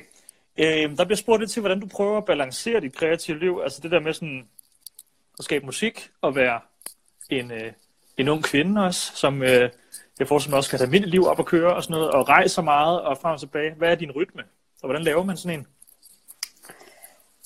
[0.59, 3.61] øhm, der bliver spurgt lidt til, hvordan du prøver at balancere dit kreative liv.
[3.63, 4.49] Altså det der med sådan
[5.39, 6.61] at skabe musik og være
[7.31, 7.73] en, øh,
[8.17, 9.71] en ung kvinde også, som øh,
[10.19, 12.29] jeg får som også kan have almindeligt liv op at køre og sådan noget, og
[12.29, 13.75] rejser meget og frem og tilbage.
[13.75, 14.43] Hvad er din rytme?
[14.83, 15.67] Og hvordan laver man sådan en?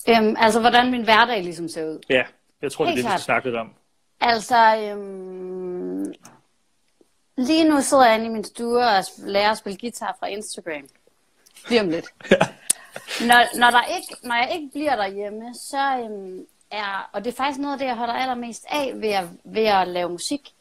[0.08, 1.98] Øhm, altså, hvordan min hverdag ligesom ser ud.
[2.08, 2.22] Ja,
[2.62, 3.20] jeg tror, det er Helt det, vi skal klart.
[3.20, 3.74] snakke lidt om.
[4.20, 6.12] Altså, øhm,
[7.36, 10.88] lige nu sidder jeg inde i min stue og lærer at spille guitar fra Instagram.
[11.68, 12.06] Lige om lidt.
[13.20, 17.36] når, når, der ikke, når jeg ikke bliver derhjemme, så øhm, er, og det er
[17.36, 20.52] faktisk noget af det, jeg holder allermest af ved at, ved at lave musik,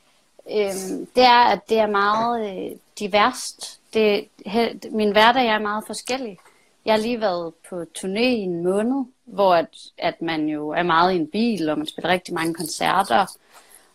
[0.52, 3.80] øhm, det er, at det er meget øh, diverst.
[3.94, 6.38] Det, he, min hverdag er meget forskellig.
[6.86, 10.84] Jeg har lige været på turné i en måned, hvor at, at man jo er
[10.84, 13.26] meget i en bil, og man spiller rigtig mange koncerter.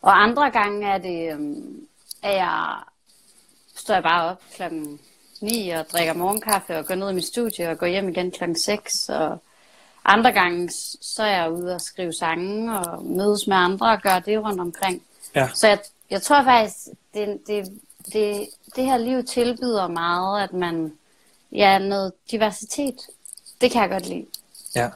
[0.03, 1.87] Og andre gange er det, øhm,
[2.23, 2.77] at jeg
[3.75, 5.01] står jeg bare op klokken
[5.43, 8.59] 9 og drikker morgenkaffe og går ned i mit studie og går hjem igen klokken
[8.59, 9.09] 6.
[9.09, 9.39] Og
[10.05, 14.21] andre gange så er jeg ude og skrive sange og mødes med andre og gøre
[14.21, 15.03] det rundt omkring.
[15.35, 15.49] Ja.
[15.55, 15.79] Så jeg,
[16.11, 16.77] jeg tror faktisk,
[17.15, 17.73] det, det,
[18.13, 20.93] det, det her liv tilbyder meget, at man,
[21.53, 22.97] ja, noget diversitet.
[23.61, 24.27] Det kan jeg godt lide.
[24.77, 24.91] Ja.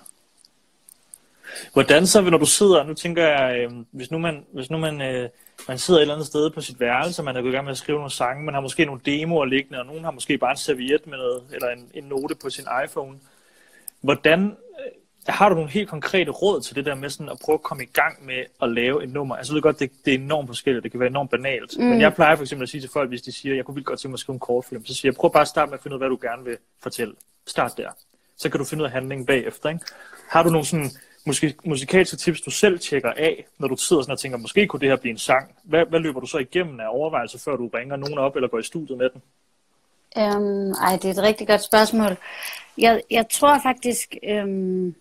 [1.73, 5.03] Hvordan så, når du sidder, nu tænker jeg, øh, hvis nu man, hvis nu man,
[5.03, 5.29] øh,
[5.69, 7.73] man sidder et eller andet sted på sit værelse, man er gået i gang med
[7.73, 10.51] at skrive nogle sange, man har måske nogle demoer liggende, og nogen har måske bare
[10.51, 13.19] en serviet med noget, eller en, en note på sin iPhone.
[14.01, 14.93] Hvordan, øh,
[15.27, 17.83] har du nogle helt konkrete råd til det der med sådan at prøve at komme
[17.83, 19.37] i gang med at lave et nummer?
[19.37, 21.85] Altså jeg ved godt, det, det er enormt forskelligt, det kan være enormt banalt, mm.
[21.85, 23.87] men jeg plejer for eksempel at sige til folk, hvis de siger, jeg kunne vildt
[23.87, 25.79] godt tænke mig at skrive en kortfilm, så siger jeg, prøv bare at starte med
[25.79, 27.15] at finde ud af, hvad du gerne vil fortælle.
[27.47, 27.91] Start der.
[28.37, 29.69] Så kan du finde ud af handlingen bagefter.
[29.69, 29.81] Ikke?
[30.29, 30.91] Har du nogle sådan
[31.27, 34.81] musik- musikalske tips, du selv tjekker af, når du sidder sådan og tænker, måske kunne
[34.81, 35.55] det her blive en sang?
[35.63, 38.59] Hvad, hvad løber du så igennem af overvejelser, før du ringer nogen op eller går
[38.59, 39.23] i studiet med den?
[40.19, 42.17] Øhm, ej, det er et rigtig godt spørgsmål.
[42.79, 44.95] Jeg, jeg tror faktisk, øhm,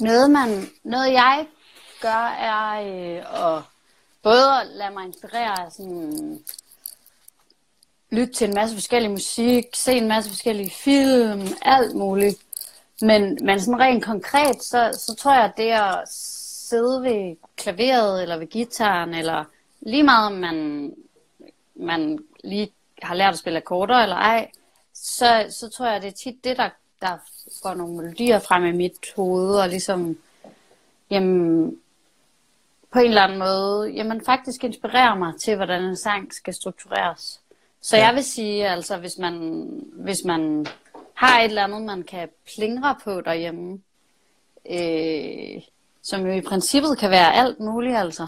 [0.00, 1.46] noget, man, noget jeg
[2.00, 3.62] gør, er øh, at
[4.22, 6.38] både at lade mig inspirere af sådan
[8.10, 12.38] lytte til en masse forskellig musik, se en masse forskellige film, alt muligt.
[13.02, 18.22] Men, men sådan rent konkret, så, så tror jeg, at det at sidde ved klaveret
[18.22, 19.44] eller ved gitaren, eller
[19.80, 20.92] lige meget om man,
[21.74, 24.50] man lige har lært at spille akkorder eller ej,
[24.94, 26.68] så, så tror jeg, det er tit det, der,
[27.00, 27.16] der
[27.62, 30.18] får nogle melodier frem i mit hoved, og ligesom,
[31.10, 31.76] jamen,
[32.92, 37.40] på en eller anden måde, jamen faktisk inspirerer mig til, hvordan en sang skal struktureres.
[37.80, 38.06] Så ja.
[38.06, 40.66] jeg vil sige, altså hvis man, hvis man
[41.20, 43.78] har et eller andet, man kan plingre på derhjemme,
[44.70, 45.62] øh,
[46.02, 48.26] som jo i princippet kan være alt muligt, altså.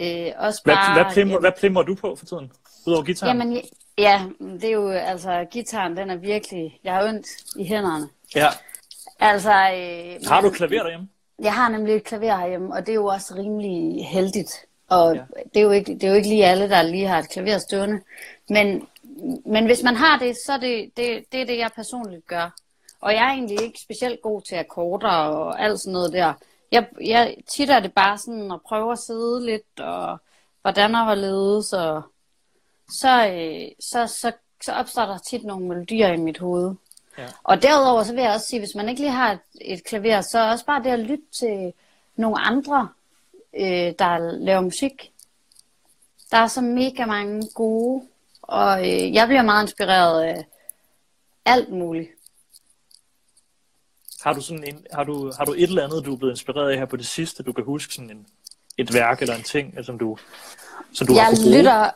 [0.00, 2.52] Øh, også bare, hvad, hvad, plimrer, hvad plimrer du på for tiden,
[2.86, 3.38] udover gitaren?
[3.38, 3.62] Jamen,
[3.98, 8.08] ja, det er jo, altså, gitaren, den er virkelig, jeg har ondt i hænderne.
[8.34, 8.48] Ja.
[9.20, 11.08] Altså, øh, har du klaver derhjemme?
[11.42, 14.52] Jeg har nemlig et klaver herhjemme, og det er jo også rimelig heldigt.
[14.88, 15.22] Og ja.
[15.54, 17.58] det, er jo ikke, det er jo ikke lige alle, der lige har et klaver
[17.58, 18.00] stående.
[18.48, 18.86] Men,
[19.46, 22.50] men hvis man har det, så er det, det, det er det, jeg personligt gør.
[23.00, 26.32] Og jeg er egentlig ikke specielt god til akkorder og alt sådan noget der.
[26.72, 30.18] Jeg, jeg tit er det bare sådan at prøve at sidde lidt, og
[30.62, 32.02] hvordan og hvorledes, og
[32.88, 36.74] så, øh, så, så, så opstår der tit nogle melodier i mit hoved.
[37.18, 37.26] Ja.
[37.42, 40.20] Og derudover så vil jeg også sige, hvis man ikke lige har et, et klaver,
[40.20, 41.72] så også bare det at lytte til
[42.16, 42.88] nogle andre,
[43.54, 45.12] øh, der laver musik.
[46.30, 48.06] Der er så mega mange gode,
[48.50, 50.44] og øh, jeg bliver meget inspireret af
[51.44, 52.08] alt muligt.
[54.20, 56.70] Har du, sådan en, har, du, har du et eller andet, du er blevet inspireret
[56.70, 58.26] af her på det sidste, du kan huske sådan en,
[58.78, 60.16] et værk eller en ting, som du,
[60.92, 61.90] som du jeg har lytter,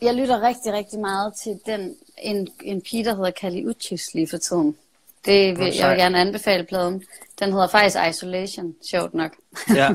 [0.00, 4.28] jeg lytter rigtig, rigtig meget til den, en, en pige, der hedder Kali Uchis lige
[4.28, 4.76] for tiden.
[5.24, 7.04] Det vil, jeg vil gerne anbefale pladen.
[7.38, 9.32] Den hedder faktisk Isolation, sjovt nok.
[9.74, 9.94] Ja.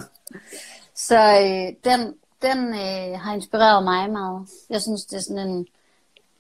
[1.08, 4.48] Så øh, den, den øh, har inspireret mig meget.
[4.70, 5.68] Jeg synes, det er sådan en,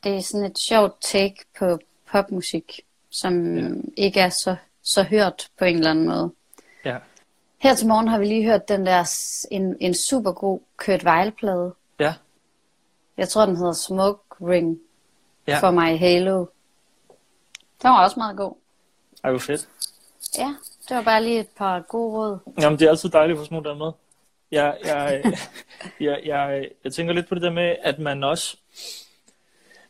[0.08, 1.80] det er sådan et sjovt take på
[2.12, 3.70] popmusik, som ja.
[3.98, 6.32] ikke er så, så hørt på en eller anden måde.
[6.86, 6.98] Ja.
[7.58, 9.10] Her til morgen har vi lige hørt den der,
[9.52, 11.74] en, en super god Kurt Weill-plade.
[12.00, 12.13] Ja.
[13.17, 14.80] Jeg tror, den hedder Smoke Ring
[15.48, 15.60] ja.
[15.60, 16.46] for My Halo.
[17.82, 18.54] Den var også meget god.
[19.24, 19.70] Ej, hvor fedt.
[20.38, 20.56] Ja,
[20.89, 22.39] det var bare lige et par gode råd.
[22.60, 23.91] Jamen, det er altid dejligt at få sådan der med.
[24.52, 25.24] Jeg, jeg,
[26.00, 28.58] jeg, jeg, jeg tænker lidt på det der med, at man også...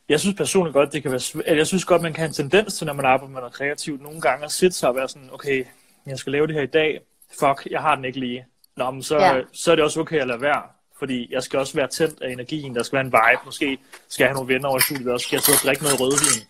[0.10, 1.56] Jeg synes personligt godt, det kan være.
[1.56, 4.02] Jeg synes godt, man kan have en tendens til, når man arbejder med noget kreativt,
[4.02, 5.66] nogle gange at sætte sig og være sådan, okay,
[6.06, 7.00] jeg skal lave det her i dag.
[7.40, 8.46] Fuck, jeg har den ikke lige.
[8.78, 9.42] Nå, men så, ja.
[9.54, 10.64] så er det også okay at lade være.
[11.00, 12.76] Fordi jeg skal også være tændt af energien.
[12.76, 13.42] Der skal være en vibe.
[13.46, 16.00] Måske skal jeg have nogle venner over studiet, og skal jeg sidde og drikke noget
[16.00, 16.48] rødvin.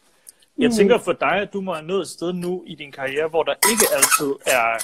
[0.58, 0.76] Jeg mm.
[0.76, 3.44] tænker for dig, at du må have nået et sted nu i din karriere, hvor
[3.44, 4.84] der ikke altid er...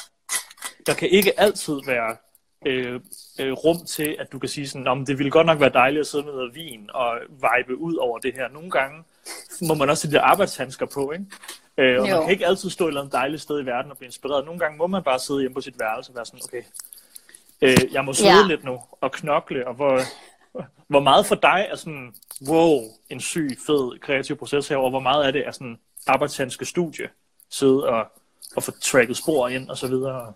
[0.87, 2.17] Der kan ikke altid være
[2.65, 2.99] øh,
[3.39, 5.99] øh, rum til, at du kan sige sådan, om det ville godt nok være dejligt
[5.99, 8.49] at sidde med noget vin og vibe ud over det her.
[8.49, 9.03] Nogle gange
[9.61, 11.25] må man også have de der arbejdshandsker på, ikke?
[11.77, 12.15] Øh, og jo.
[12.15, 14.45] man kan ikke altid stå et eller andet dejligt sted i verden og blive inspireret.
[14.45, 16.63] Nogle gange må man bare sidde hjemme på sit værelse og være sådan, okay,
[17.61, 18.47] øh, jeg må sidde ja.
[18.47, 19.99] lidt nu og knokle, og hvor,
[20.87, 22.13] hvor meget for dig er sådan,
[22.47, 26.65] wow, en syg, fed, kreativ proces her, og hvor meget af det er sådan, arbejdshandske
[26.65, 27.09] studie
[27.49, 28.07] sidde og,
[28.55, 30.33] og få tracket spor ind og så videre?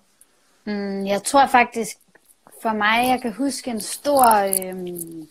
[0.65, 1.97] Mm, jeg tror faktisk,
[2.61, 5.27] for mig, jeg kan huske en stor, øhm,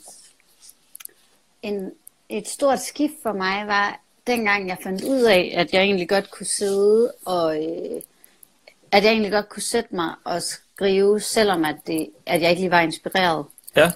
[1.63, 1.93] en,
[2.29, 6.31] et stort skift for mig var, dengang jeg fandt ud af, at jeg egentlig godt
[6.31, 8.03] kunne sidde og, øh,
[8.93, 12.63] at jeg egentlig godt kunne sætte mig og skrive, selvom at, det, at jeg ikke
[12.63, 13.47] lige var inspireret.
[13.77, 13.93] Ja.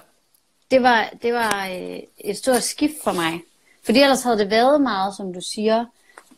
[0.71, 3.41] Det var, det var øh, et stort skift for mig.
[3.83, 5.85] Fordi ellers havde det været meget, som du siger,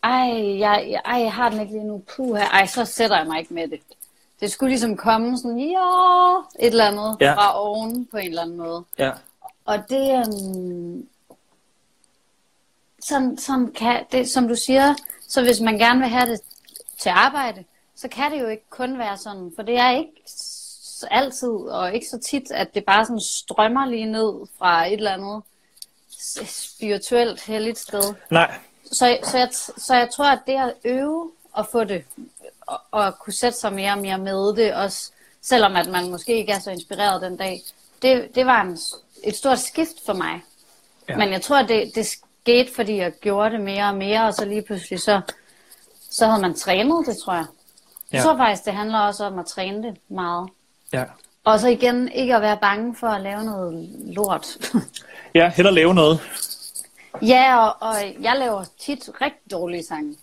[0.03, 3.27] ej, jeg, ej, jeg har den ikke lige nu, puh her, ej, så sætter jeg
[3.27, 3.79] mig ikke med det.
[4.39, 7.33] Det skulle ligesom komme sådan, ja, et eller andet Ja.
[7.33, 8.83] fra oven på en eller anden måde.
[8.99, 9.11] Ja.
[9.65, 11.07] Og det, øhm,
[12.99, 14.95] sådan, sådan kan, det, som du siger,
[15.27, 16.41] så hvis man gerne vil have det
[16.99, 17.63] til arbejde,
[17.95, 20.23] så kan det jo ikke kun være sådan, for det er ikke
[21.11, 25.11] altid, og ikke så tit, at det bare sådan strømmer lige ned fra et eller
[25.13, 25.41] andet
[26.47, 28.13] spirituelt helligt sted.
[28.29, 28.59] Nej.
[28.91, 32.05] Så, så, jeg, så jeg tror, at det at øve og få det,
[32.67, 36.37] og, og kunne sætte sig mere og mere med det, også selvom at man måske
[36.37, 37.61] ikke er så inspireret den dag,
[38.01, 38.77] det, det var en,
[39.23, 40.41] et stort skift for mig.
[41.09, 41.17] Ja.
[41.17, 44.33] Men jeg tror, at det, det skete, fordi jeg gjorde det mere og mere, og
[44.33, 45.21] så lige pludselig så,
[46.09, 47.45] så havde man trænet det, tror jeg.
[48.11, 48.23] Jeg Ja.
[48.23, 50.49] tror faktisk, det handler også om at træne det meget.
[50.93, 51.03] Ja.
[51.43, 54.47] Og så igen, ikke at være bange for at lave noget lort.
[55.35, 56.19] Ja, hellere lave noget.
[57.21, 60.15] Ja, og, og jeg laver tit rigtig dårlige sange.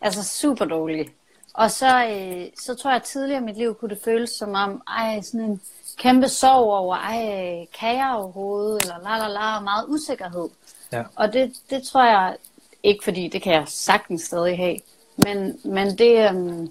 [0.00, 1.10] Altså super dårlige.
[1.58, 4.54] Og så, øh, så tror jeg, at tidligere i mit liv kunne det føles som
[4.54, 5.60] om, ej, sådan en
[5.96, 10.48] kæmpe sorg over, ej, kan jeg overhovedet, eller la la la, og meget usikkerhed.
[10.92, 11.02] Ja.
[11.14, 12.36] Og det, det tror jeg,
[12.82, 14.76] ikke fordi det kan jeg sagtens stadig have,
[15.16, 16.70] men, men det, øhm,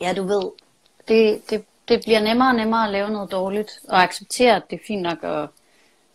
[0.00, 0.50] ja du ved,
[1.08, 4.76] det, det, det bliver nemmere og nemmere at lave noget dårligt, og acceptere, at det
[4.76, 5.48] er fint nok at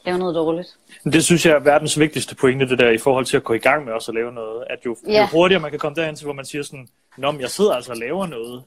[0.06, 0.78] lave noget dårligt.
[1.04, 3.58] Det synes jeg er verdens vigtigste pointe, det der i forhold til at gå i
[3.58, 4.66] gang med også at lave noget.
[4.70, 5.22] At jo, Ja.
[5.22, 6.88] jo hurtigere man kan komme derhen til, hvor man siger sådan,
[7.18, 8.64] Nå, men jeg sidder altså og laver noget.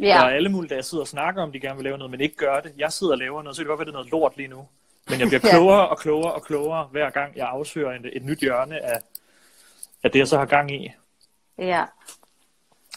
[0.00, 0.04] Ja.
[0.04, 2.10] Der Ja, er alle mulige, der sidder og snakker om, de gerne vil lave noget,
[2.10, 2.72] men ikke gør det.
[2.78, 4.48] Jeg sidder og laver noget, så kan det godt være, det er noget lort lige
[4.48, 4.66] nu.
[5.10, 5.50] Men jeg bliver Ja.
[5.50, 8.98] klogere og klogere og klogere, hver gang jeg afsøger et, et nyt hjørne af,
[10.02, 10.92] af det, jeg så har gang i.
[11.58, 11.84] ja,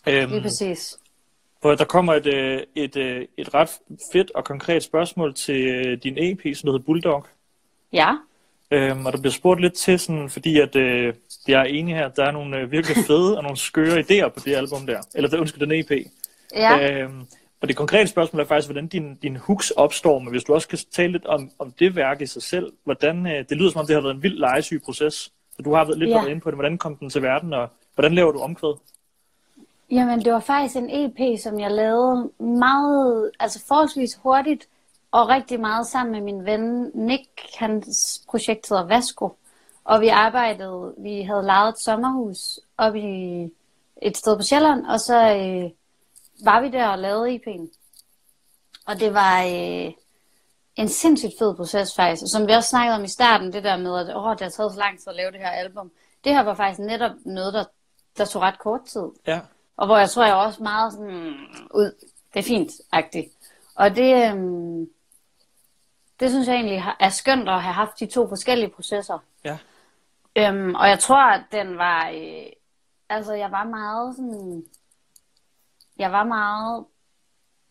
[0.07, 0.97] Øhm, lige præcis.
[1.61, 3.69] For der kommer et, øh, et, øh, et ret
[4.13, 7.25] fedt og konkret spørgsmål til øh, din EP, som hedder Bulldog.
[7.93, 8.15] Ja,
[8.73, 11.13] Øhm, og der bliver spurgt lidt til, sådan, fordi at, øh,
[11.47, 14.27] jeg er enig her, at der er nogle øh, virkelig fede og nogle skøre idéer
[14.27, 15.01] på det album der.
[15.15, 16.07] Eller undskyld, den EP.
[16.55, 16.91] ja.
[17.03, 17.21] Øhm,
[17.61, 20.67] og det konkrete spørgsmål er faktisk, hvordan din, din hooks opstår, men hvis du også
[20.67, 23.79] kan tale lidt om, om det værk i sig selv, hvordan, øh, det lyder som
[23.79, 25.13] om, det har været en vild legesyg proces.
[25.55, 26.15] Så du har været lidt Ja.
[26.17, 26.57] været inde på det.
[26.57, 28.73] Hvordan kom den til verden, og hvordan laver du omkvæd?
[29.91, 34.67] Jamen, det var faktisk en EP, som jeg lavede meget, altså forholdsvis hurtigt,
[35.11, 37.29] og rigtig meget sammen med min ven Nick.
[37.57, 39.37] Hans projekt hedder Vasco.
[39.83, 43.43] Og vi arbejdede, vi havde lejet et sommerhus op i
[44.01, 45.71] et sted på Sjælland, og så øh,
[46.45, 47.77] var vi der og lavede EP'en.
[48.85, 49.91] Og det var øh,
[50.75, 52.23] en sindssygt fed proces faktisk.
[52.23, 54.49] Og som vi også snakkede om i starten, det der med, at åh, det har
[54.49, 55.91] taget så lang tid at lave det her album.
[56.23, 57.63] Det her var faktisk netop noget, der,
[58.17, 59.09] der tog ret kort tid.
[59.27, 59.39] Ja.
[59.77, 61.33] Og hvor jeg tror, jeg var også meget sådan,
[61.73, 61.91] ud,
[62.33, 63.27] det er fint, agtigt.
[63.75, 64.89] Og det, øhm,
[66.21, 69.19] det synes jeg egentlig er skønt at have haft de to forskellige processer.
[69.43, 69.57] Ja.
[70.35, 72.45] Øhm, og jeg tror, at den var, øh,
[73.09, 74.63] altså jeg var meget sådan,
[75.97, 76.85] jeg var meget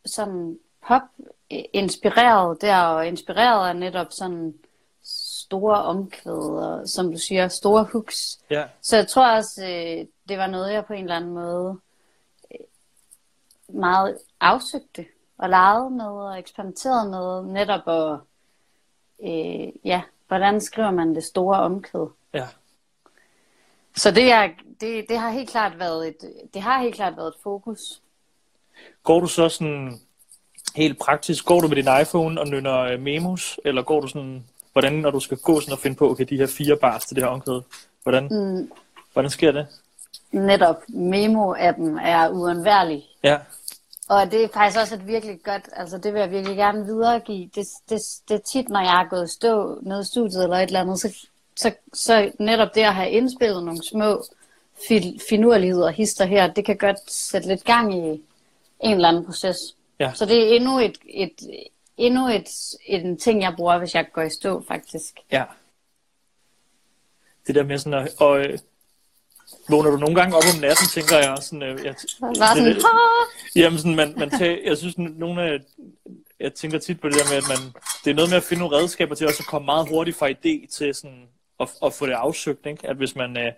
[0.06, 1.02] sådan pop
[1.50, 4.54] inspireret der, og inspireret af netop sådan
[5.02, 8.38] store omkvæd, og som du siger, store hooks.
[8.50, 8.64] Ja.
[8.82, 11.78] Så jeg tror også, øh, det var noget, jeg på en eller anden måde
[12.50, 12.66] øh,
[13.74, 15.06] meget afsøgte
[15.38, 18.20] og legede med og eksperimenterede med netop at,
[19.24, 22.06] øh, ja, hvordan skriver man det store omkvæd.
[22.34, 22.46] Ja.
[23.96, 24.48] Så det, er,
[24.80, 28.02] det, det har helt klart været et, det har helt klart været et fokus.
[29.02, 30.00] Går du så sådan
[30.76, 34.44] helt praktisk, går du med din iPhone og nynner øh, memos, eller går du sådan,
[34.72, 37.16] hvordan når du skal gå sådan og finde på, okay, de her fire bars til
[37.16, 37.60] det her omkvæd,
[38.02, 38.70] hvordan, mm.
[39.12, 39.66] hvordan sker det?
[40.32, 43.04] Netop memo-appen er uundværlig.
[43.22, 43.38] Ja,
[44.10, 47.50] Og det er faktisk også et virkelig godt, altså det vil jeg virkelig gerne videregive.
[47.54, 50.56] Det, det, det er tit, når jeg har gået og stå nede i studiet eller
[50.56, 54.24] et eller andet, så, så, så netop det at have indspillet nogle små
[55.28, 58.22] finurligheder, hister her, det kan godt sætte lidt gang i
[58.80, 59.58] en eller anden proces.
[60.00, 60.12] Ja.
[60.14, 62.48] Så det er endnu et, et endnu et,
[62.86, 65.14] en ting, jeg bruger, hvis jeg går i stå, faktisk.
[65.32, 65.44] ja.
[67.46, 68.58] Det der med sådan at, og, øh,
[69.70, 72.84] vågner du nogle gange op om natten, tænker jeg sådan, øh, jeg, Bare sådan, det-!
[73.56, 75.58] Jamen sådan, man, man tager, jeg synes, nogle af,
[76.40, 77.72] jeg tænker tit på det der med, at man,
[78.04, 80.28] det er noget med at finde nogle redskaber til også at komme meget hurtigt fra
[80.30, 81.22] idé til sådan,
[81.60, 82.88] at, at få det afsøgt, ikke?
[82.88, 83.52] At hvis man, øh,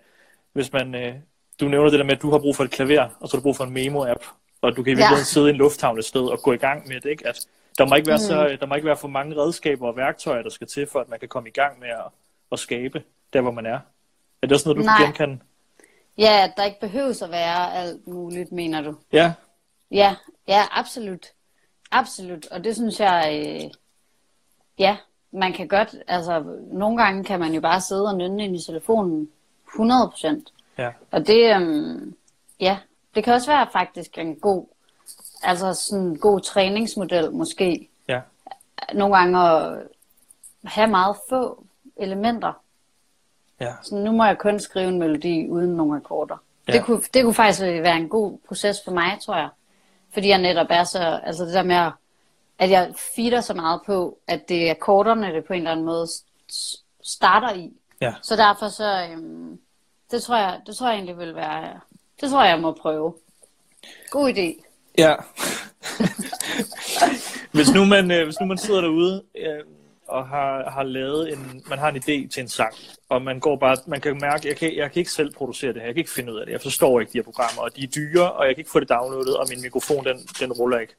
[0.53, 1.13] hvis man, øh,
[1.59, 3.39] du nævner det der med, at du har brug for et klaver, og så har
[3.39, 4.23] du brug for en memo-app,
[4.61, 5.23] og du kan i virkeligheden ja.
[5.23, 7.27] sidde i en lufthavn et sted og gå i gang med det, ikke?
[7.27, 7.47] At
[7.77, 8.23] der må ikke være, mm.
[8.23, 11.09] så, der må ikke være for mange redskaber og værktøjer, der skal til, for at
[11.09, 12.05] man kan komme i gang med at,
[12.51, 13.03] at skabe
[13.33, 13.79] der, hvor man er.
[14.41, 14.97] Er det også noget, du Nej.
[14.97, 15.39] kan genkende?
[16.17, 18.95] Ja, der ikke behøves at være alt muligt, mener du?
[19.11, 19.33] Ja.
[19.91, 20.15] Ja,
[20.47, 21.27] ja, absolut.
[21.91, 22.47] Absolut.
[22.51, 23.71] Og det synes jeg, øh,
[24.79, 24.97] ja,
[25.31, 28.65] man kan godt, altså nogle gange kan man jo bare sidde og nynne ind i
[28.65, 29.29] telefonen
[29.73, 30.53] 100 procent.
[30.77, 30.91] Ja.
[31.11, 32.15] Og det, øhm,
[32.59, 32.77] ja,
[33.15, 34.65] det kan også være faktisk en god,
[35.43, 37.89] altså sådan en god træningsmodel måske.
[38.07, 38.21] Ja.
[38.93, 39.87] Nogle gange at
[40.65, 42.62] have meget få elementer.
[43.63, 43.73] Ja.
[43.81, 46.37] Så nu må jeg kun skrive en melodi uden nogle akkorder.
[46.67, 46.73] Ja.
[46.73, 49.49] Det, kunne, det kunne faktisk være en god proces for mig, tror jeg.
[50.13, 51.91] Fordi jeg netop er så, altså det der med,
[52.59, 55.85] at jeg feeder så meget på, at det er akkorderne, det på en eller anden
[55.85, 56.07] måde
[57.03, 57.73] starter i.
[58.01, 58.13] Ja.
[58.21, 59.59] Så derfor så, øhm,
[60.11, 61.79] det tror jeg, det tror jeg egentlig vil være,
[62.21, 63.13] det tror jeg, jeg må prøve.
[64.09, 64.63] God idé.
[64.97, 65.15] Ja.
[67.55, 69.63] hvis, nu man, øh, hvis nu man sidder derude øh,
[70.13, 72.73] og har, har lavet en, man har en idé til en sang,
[73.09, 75.81] og man går bare, man kan mærke, jeg kan, jeg kan ikke selv producere det
[75.81, 77.75] her, jeg kan ikke finde ud af det, jeg forstår ikke de her programmer, og
[77.75, 80.51] de er dyre, og jeg kan ikke få det downloadet, og min mikrofon, den, den
[80.51, 80.93] ruller ikke.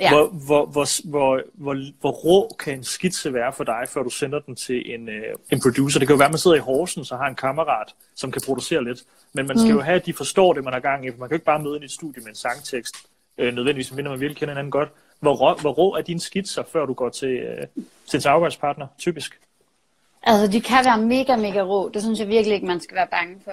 [0.00, 0.10] Ja.
[0.10, 4.10] Hvor, hvor, hvor, hvor, hvor, hvor rå kan en skitse være for dig, før du
[4.10, 5.98] sender den til en, øh, en producer?
[5.98, 8.42] Det kan jo være, at man sidder i Horsens og har en kammerat, som kan
[8.46, 9.00] producere lidt.
[9.32, 9.76] Men man skal mm.
[9.76, 11.08] jo have, at de forstår det, man har gang i.
[11.08, 12.96] Man kan jo ikke bare møde ind i et studie med en sangtekst,
[13.38, 14.88] øh, nødvendigvis, men man vil kende hinanden godt.
[15.22, 17.66] Hvor rå, hvor rå er dine skitser, før du går til, øh,
[18.06, 19.40] til samarbejdspartner, typisk?
[20.22, 21.88] Altså, de kan være mega, mega rå.
[21.88, 23.52] Det synes jeg virkelig ikke, man skal være bange for.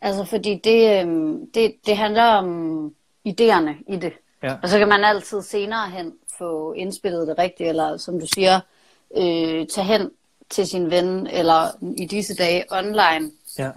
[0.00, 2.94] Altså, fordi det, øh, det, det handler om
[3.28, 4.12] idéerne i det.
[4.42, 4.54] Ja.
[4.62, 8.60] Og så kan man altid senere hen få indspillet det rigtigt, eller som du siger,
[9.16, 10.10] øh, tage hen
[10.50, 13.30] til sin ven, eller i disse dage online.
[13.58, 13.70] Ja.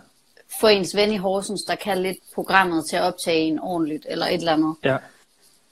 [0.62, 4.26] Få ens ven i Horsens, der kan lidt programmet til at optage en ordentligt, eller
[4.26, 4.76] et eller andet.
[4.84, 4.98] Ja.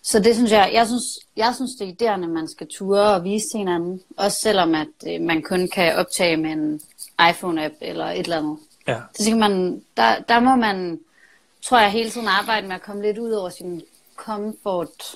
[0.08, 1.03] Så det synes jeg, jeg synes,
[1.36, 4.01] jeg synes det er idéerne, man skal ture og vise til hinanden.
[4.18, 6.82] Også selvom at øh, man kun kan optage med en
[7.22, 8.58] iPhone-app eller et eller andet.
[8.88, 8.97] Ja.
[9.16, 10.99] Så skal man, der, der må man,
[11.62, 13.82] tror jeg, hele tiden arbejde med at komme lidt ud over sin
[14.16, 15.16] comfort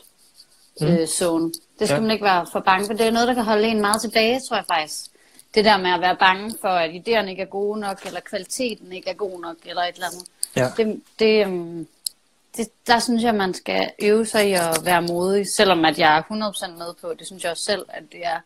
[0.82, 0.88] mm.
[0.88, 1.54] øh, zone.
[1.80, 2.02] Det skal ja.
[2.02, 2.94] man ikke være for bange for.
[2.94, 5.12] Det er noget, der kan holde en meget tilbage, tror jeg faktisk.
[5.56, 8.92] Det der med at være bange for, at idéerne ikke er gode nok, eller kvaliteten
[8.92, 10.28] ikke er god nok, eller et eller andet.
[10.56, 10.68] Ja.
[10.78, 11.88] Det, det, um,
[12.58, 16.18] det, der synes jeg, man skal øve sig i at være modig, selvom at jeg
[16.18, 18.39] er 100% med på, det synes jeg også selv, at det er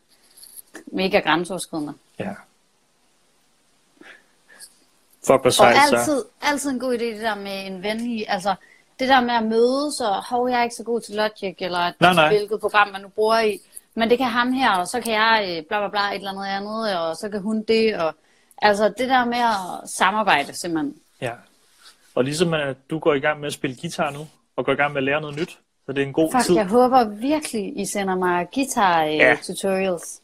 [0.87, 1.93] mega grænseoverskridende.
[2.19, 2.33] Ja.
[5.27, 8.25] Fuck, hvor sejt, Og altid, altid en god idé, det der med en ven i,
[8.27, 8.55] altså
[8.99, 11.91] det der med at mødes, og hov, jeg er ikke så god til Logic, eller
[11.99, 12.27] nej, nej.
[12.27, 13.59] hvilket program man nu bruger i,
[13.95, 16.31] men det kan ham her, og så kan jeg øh, bla bla bla et eller
[16.31, 18.15] andet andet, og så kan hun det, og
[18.61, 20.95] altså det der med at samarbejde simpelthen.
[21.21, 21.33] Ja,
[22.15, 24.75] og ligesom at du går i gang med at spille guitar nu, og går i
[24.75, 26.55] gang med at lære noget nyt, så det er en god Fuck, tid.
[26.55, 29.37] jeg håber virkelig, I sender mig guitar øh, ja.
[29.43, 30.21] tutorials.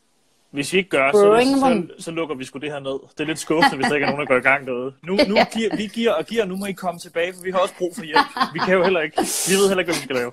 [0.52, 3.00] Hvis I ikke gør, så, så, så lukker vi sgu det her ned.
[3.18, 4.94] Det er lidt skuffende, hvis der ikke er nogen, der går i gang derude.
[5.04, 7.60] Nu, nu giver, vi giver og giver, nu må I komme tilbage, for vi har
[7.60, 8.28] også brug for hjælp.
[8.54, 9.18] Vi kan jo heller ikke,
[9.50, 10.32] vi ved heller ikke, hvad vi skal lave.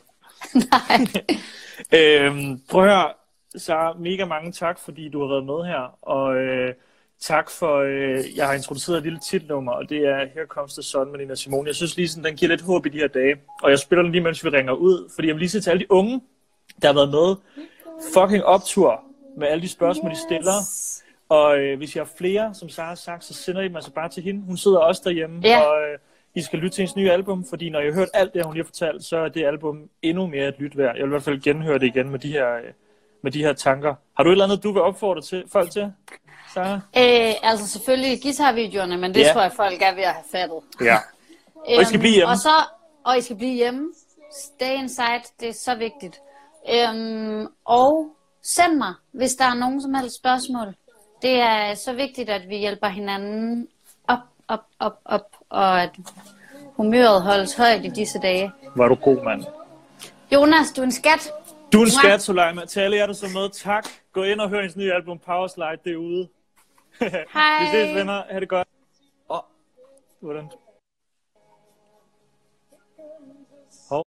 [0.54, 1.06] Nej.
[2.26, 3.12] øhm, prøv at høre,
[3.56, 5.98] så mega mange tak, fordi du har været med her.
[6.02, 6.74] Og øh,
[7.20, 10.82] tak for, øh, jeg har introduceret et lille titelnummer, og det er Her Comes the
[10.82, 11.66] Sun med Nina Simone.
[11.66, 13.36] Jeg synes lige sådan, den giver lidt håb i de her dage.
[13.62, 15.70] Og jeg spiller den lige, mens vi ringer ud, fordi jeg vil lige sige til
[15.70, 16.20] alle de unge,
[16.82, 17.36] der har været med.
[18.14, 19.00] Fucking optur
[19.36, 20.18] med alle de spørgsmål, yes.
[20.18, 20.52] de stiller.
[21.28, 23.90] Og øh, hvis jeg har flere, som Sara har sagt, så sender I dem altså
[23.92, 24.44] bare til hende.
[24.46, 25.60] Hun sidder også derhjemme, ja.
[25.60, 25.98] og øh,
[26.34, 28.54] I skal lytte til hendes nye album, fordi når jeg har hørt alt det, hun
[28.54, 30.96] lige har fortalt, så er det album endnu mere et lyt værd.
[30.96, 32.72] Jeg vil i hvert fald genhøre det igen med de her, øh,
[33.22, 33.94] med de her tanker.
[34.16, 35.92] Har du et eller andet, du vil opfordre til, folk til,
[36.54, 36.74] Sara?
[36.74, 39.32] Øh, altså selvfølgelig guitarvideoerne, men det ja.
[39.32, 40.58] tror jeg, folk er ved at have fattet.
[40.80, 40.96] Ja.
[41.76, 42.30] Og I skal blive hjemme.
[42.30, 42.50] Og, så,
[43.04, 43.92] og I skal blive hjemme.
[44.32, 46.20] Stay inside, det er så vigtigt.
[46.70, 48.10] Øhm, og
[48.42, 50.74] Send mig, hvis der er nogen som helst spørgsmål.
[51.22, 53.68] Det er så vigtigt, at vi hjælper hinanden
[54.06, 55.90] op, op, op, op, og at
[56.76, 58.52] humøret holdes højt i disse dage.
[58.76, 59.44] Var du god, mand.
[60.32, 61.32] Jonas, du er en skat.
[61.72, 62.64] Du er en skat, Soleima.
[62.64, 63.84] Til alle jer, der så med, tak.
[64.12, 66.28] Gå ind og hør hendes nye album, Powerslide, det er ude.
[67.34, 67.60] Hej.
[67.60, 68.24] vi ses, venner.
[68.32, 68.68] Ha' det godt.
[69.30, 69.42] Åh, oh.
[70.20, 70.50] hvordan?
[73.90, 74.04] Hov.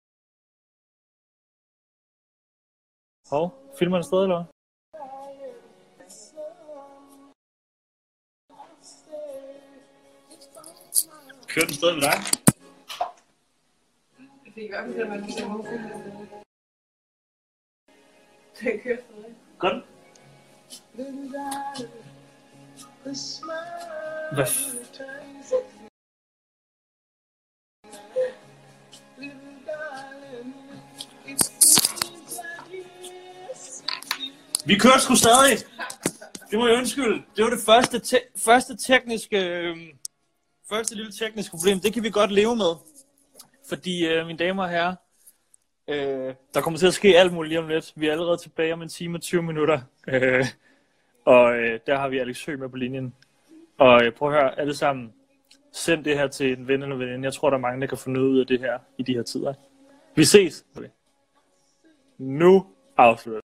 [3.30, 3.46] Hov.
[3.80, 4.46] Filmer den stadig, eller
[11.48, 12.18] Kører den stadig med dig?
[14.46, 16.42] Jeg fik i hvert fald det, man kan
[18.62, 19.36] den kører stadig.
[19.60, 19.82] Gør?
[34.66, 35.58] Vi kører sgu stadig.
[36.52, 37.24] Det må jeg undskylde.
[37.36, 39.38] Det var det første, te- første tekniske...
[39.38, 39.78] Øh,
[40.70, 41.80] første lille tekniske problem.
[41.80, 42.76] Det kan vi godt leve med.
[43.70, 44.96] Fordi, øh, mine damer og herrer,
[45.88, 47.94] øh, der kommer til at ske alt muligt lige om lidt.
[47.96, 49.82] Vi er allerede tilbage om en time og 20 minutter.
[50.08, 50.46] Øh,
[51.26, 53.16] og øh, der har vi Alex Høgh med på linjen.
[53.78, 55.14] Og øh, prøv at høre, alle sammen,
[55.72, 57.26] send det her til en ven eller veninde.
[57.26, 59.14] Jeg tror, der er mange, der kan få noget ud af det her i de
[59.14, 59.54] her tider.
[60.16, 60.66] Vi ses.
[60.78, 60.90] Okay.
[62.18, 62.66] Nu
[62.98, 63.41] afslutter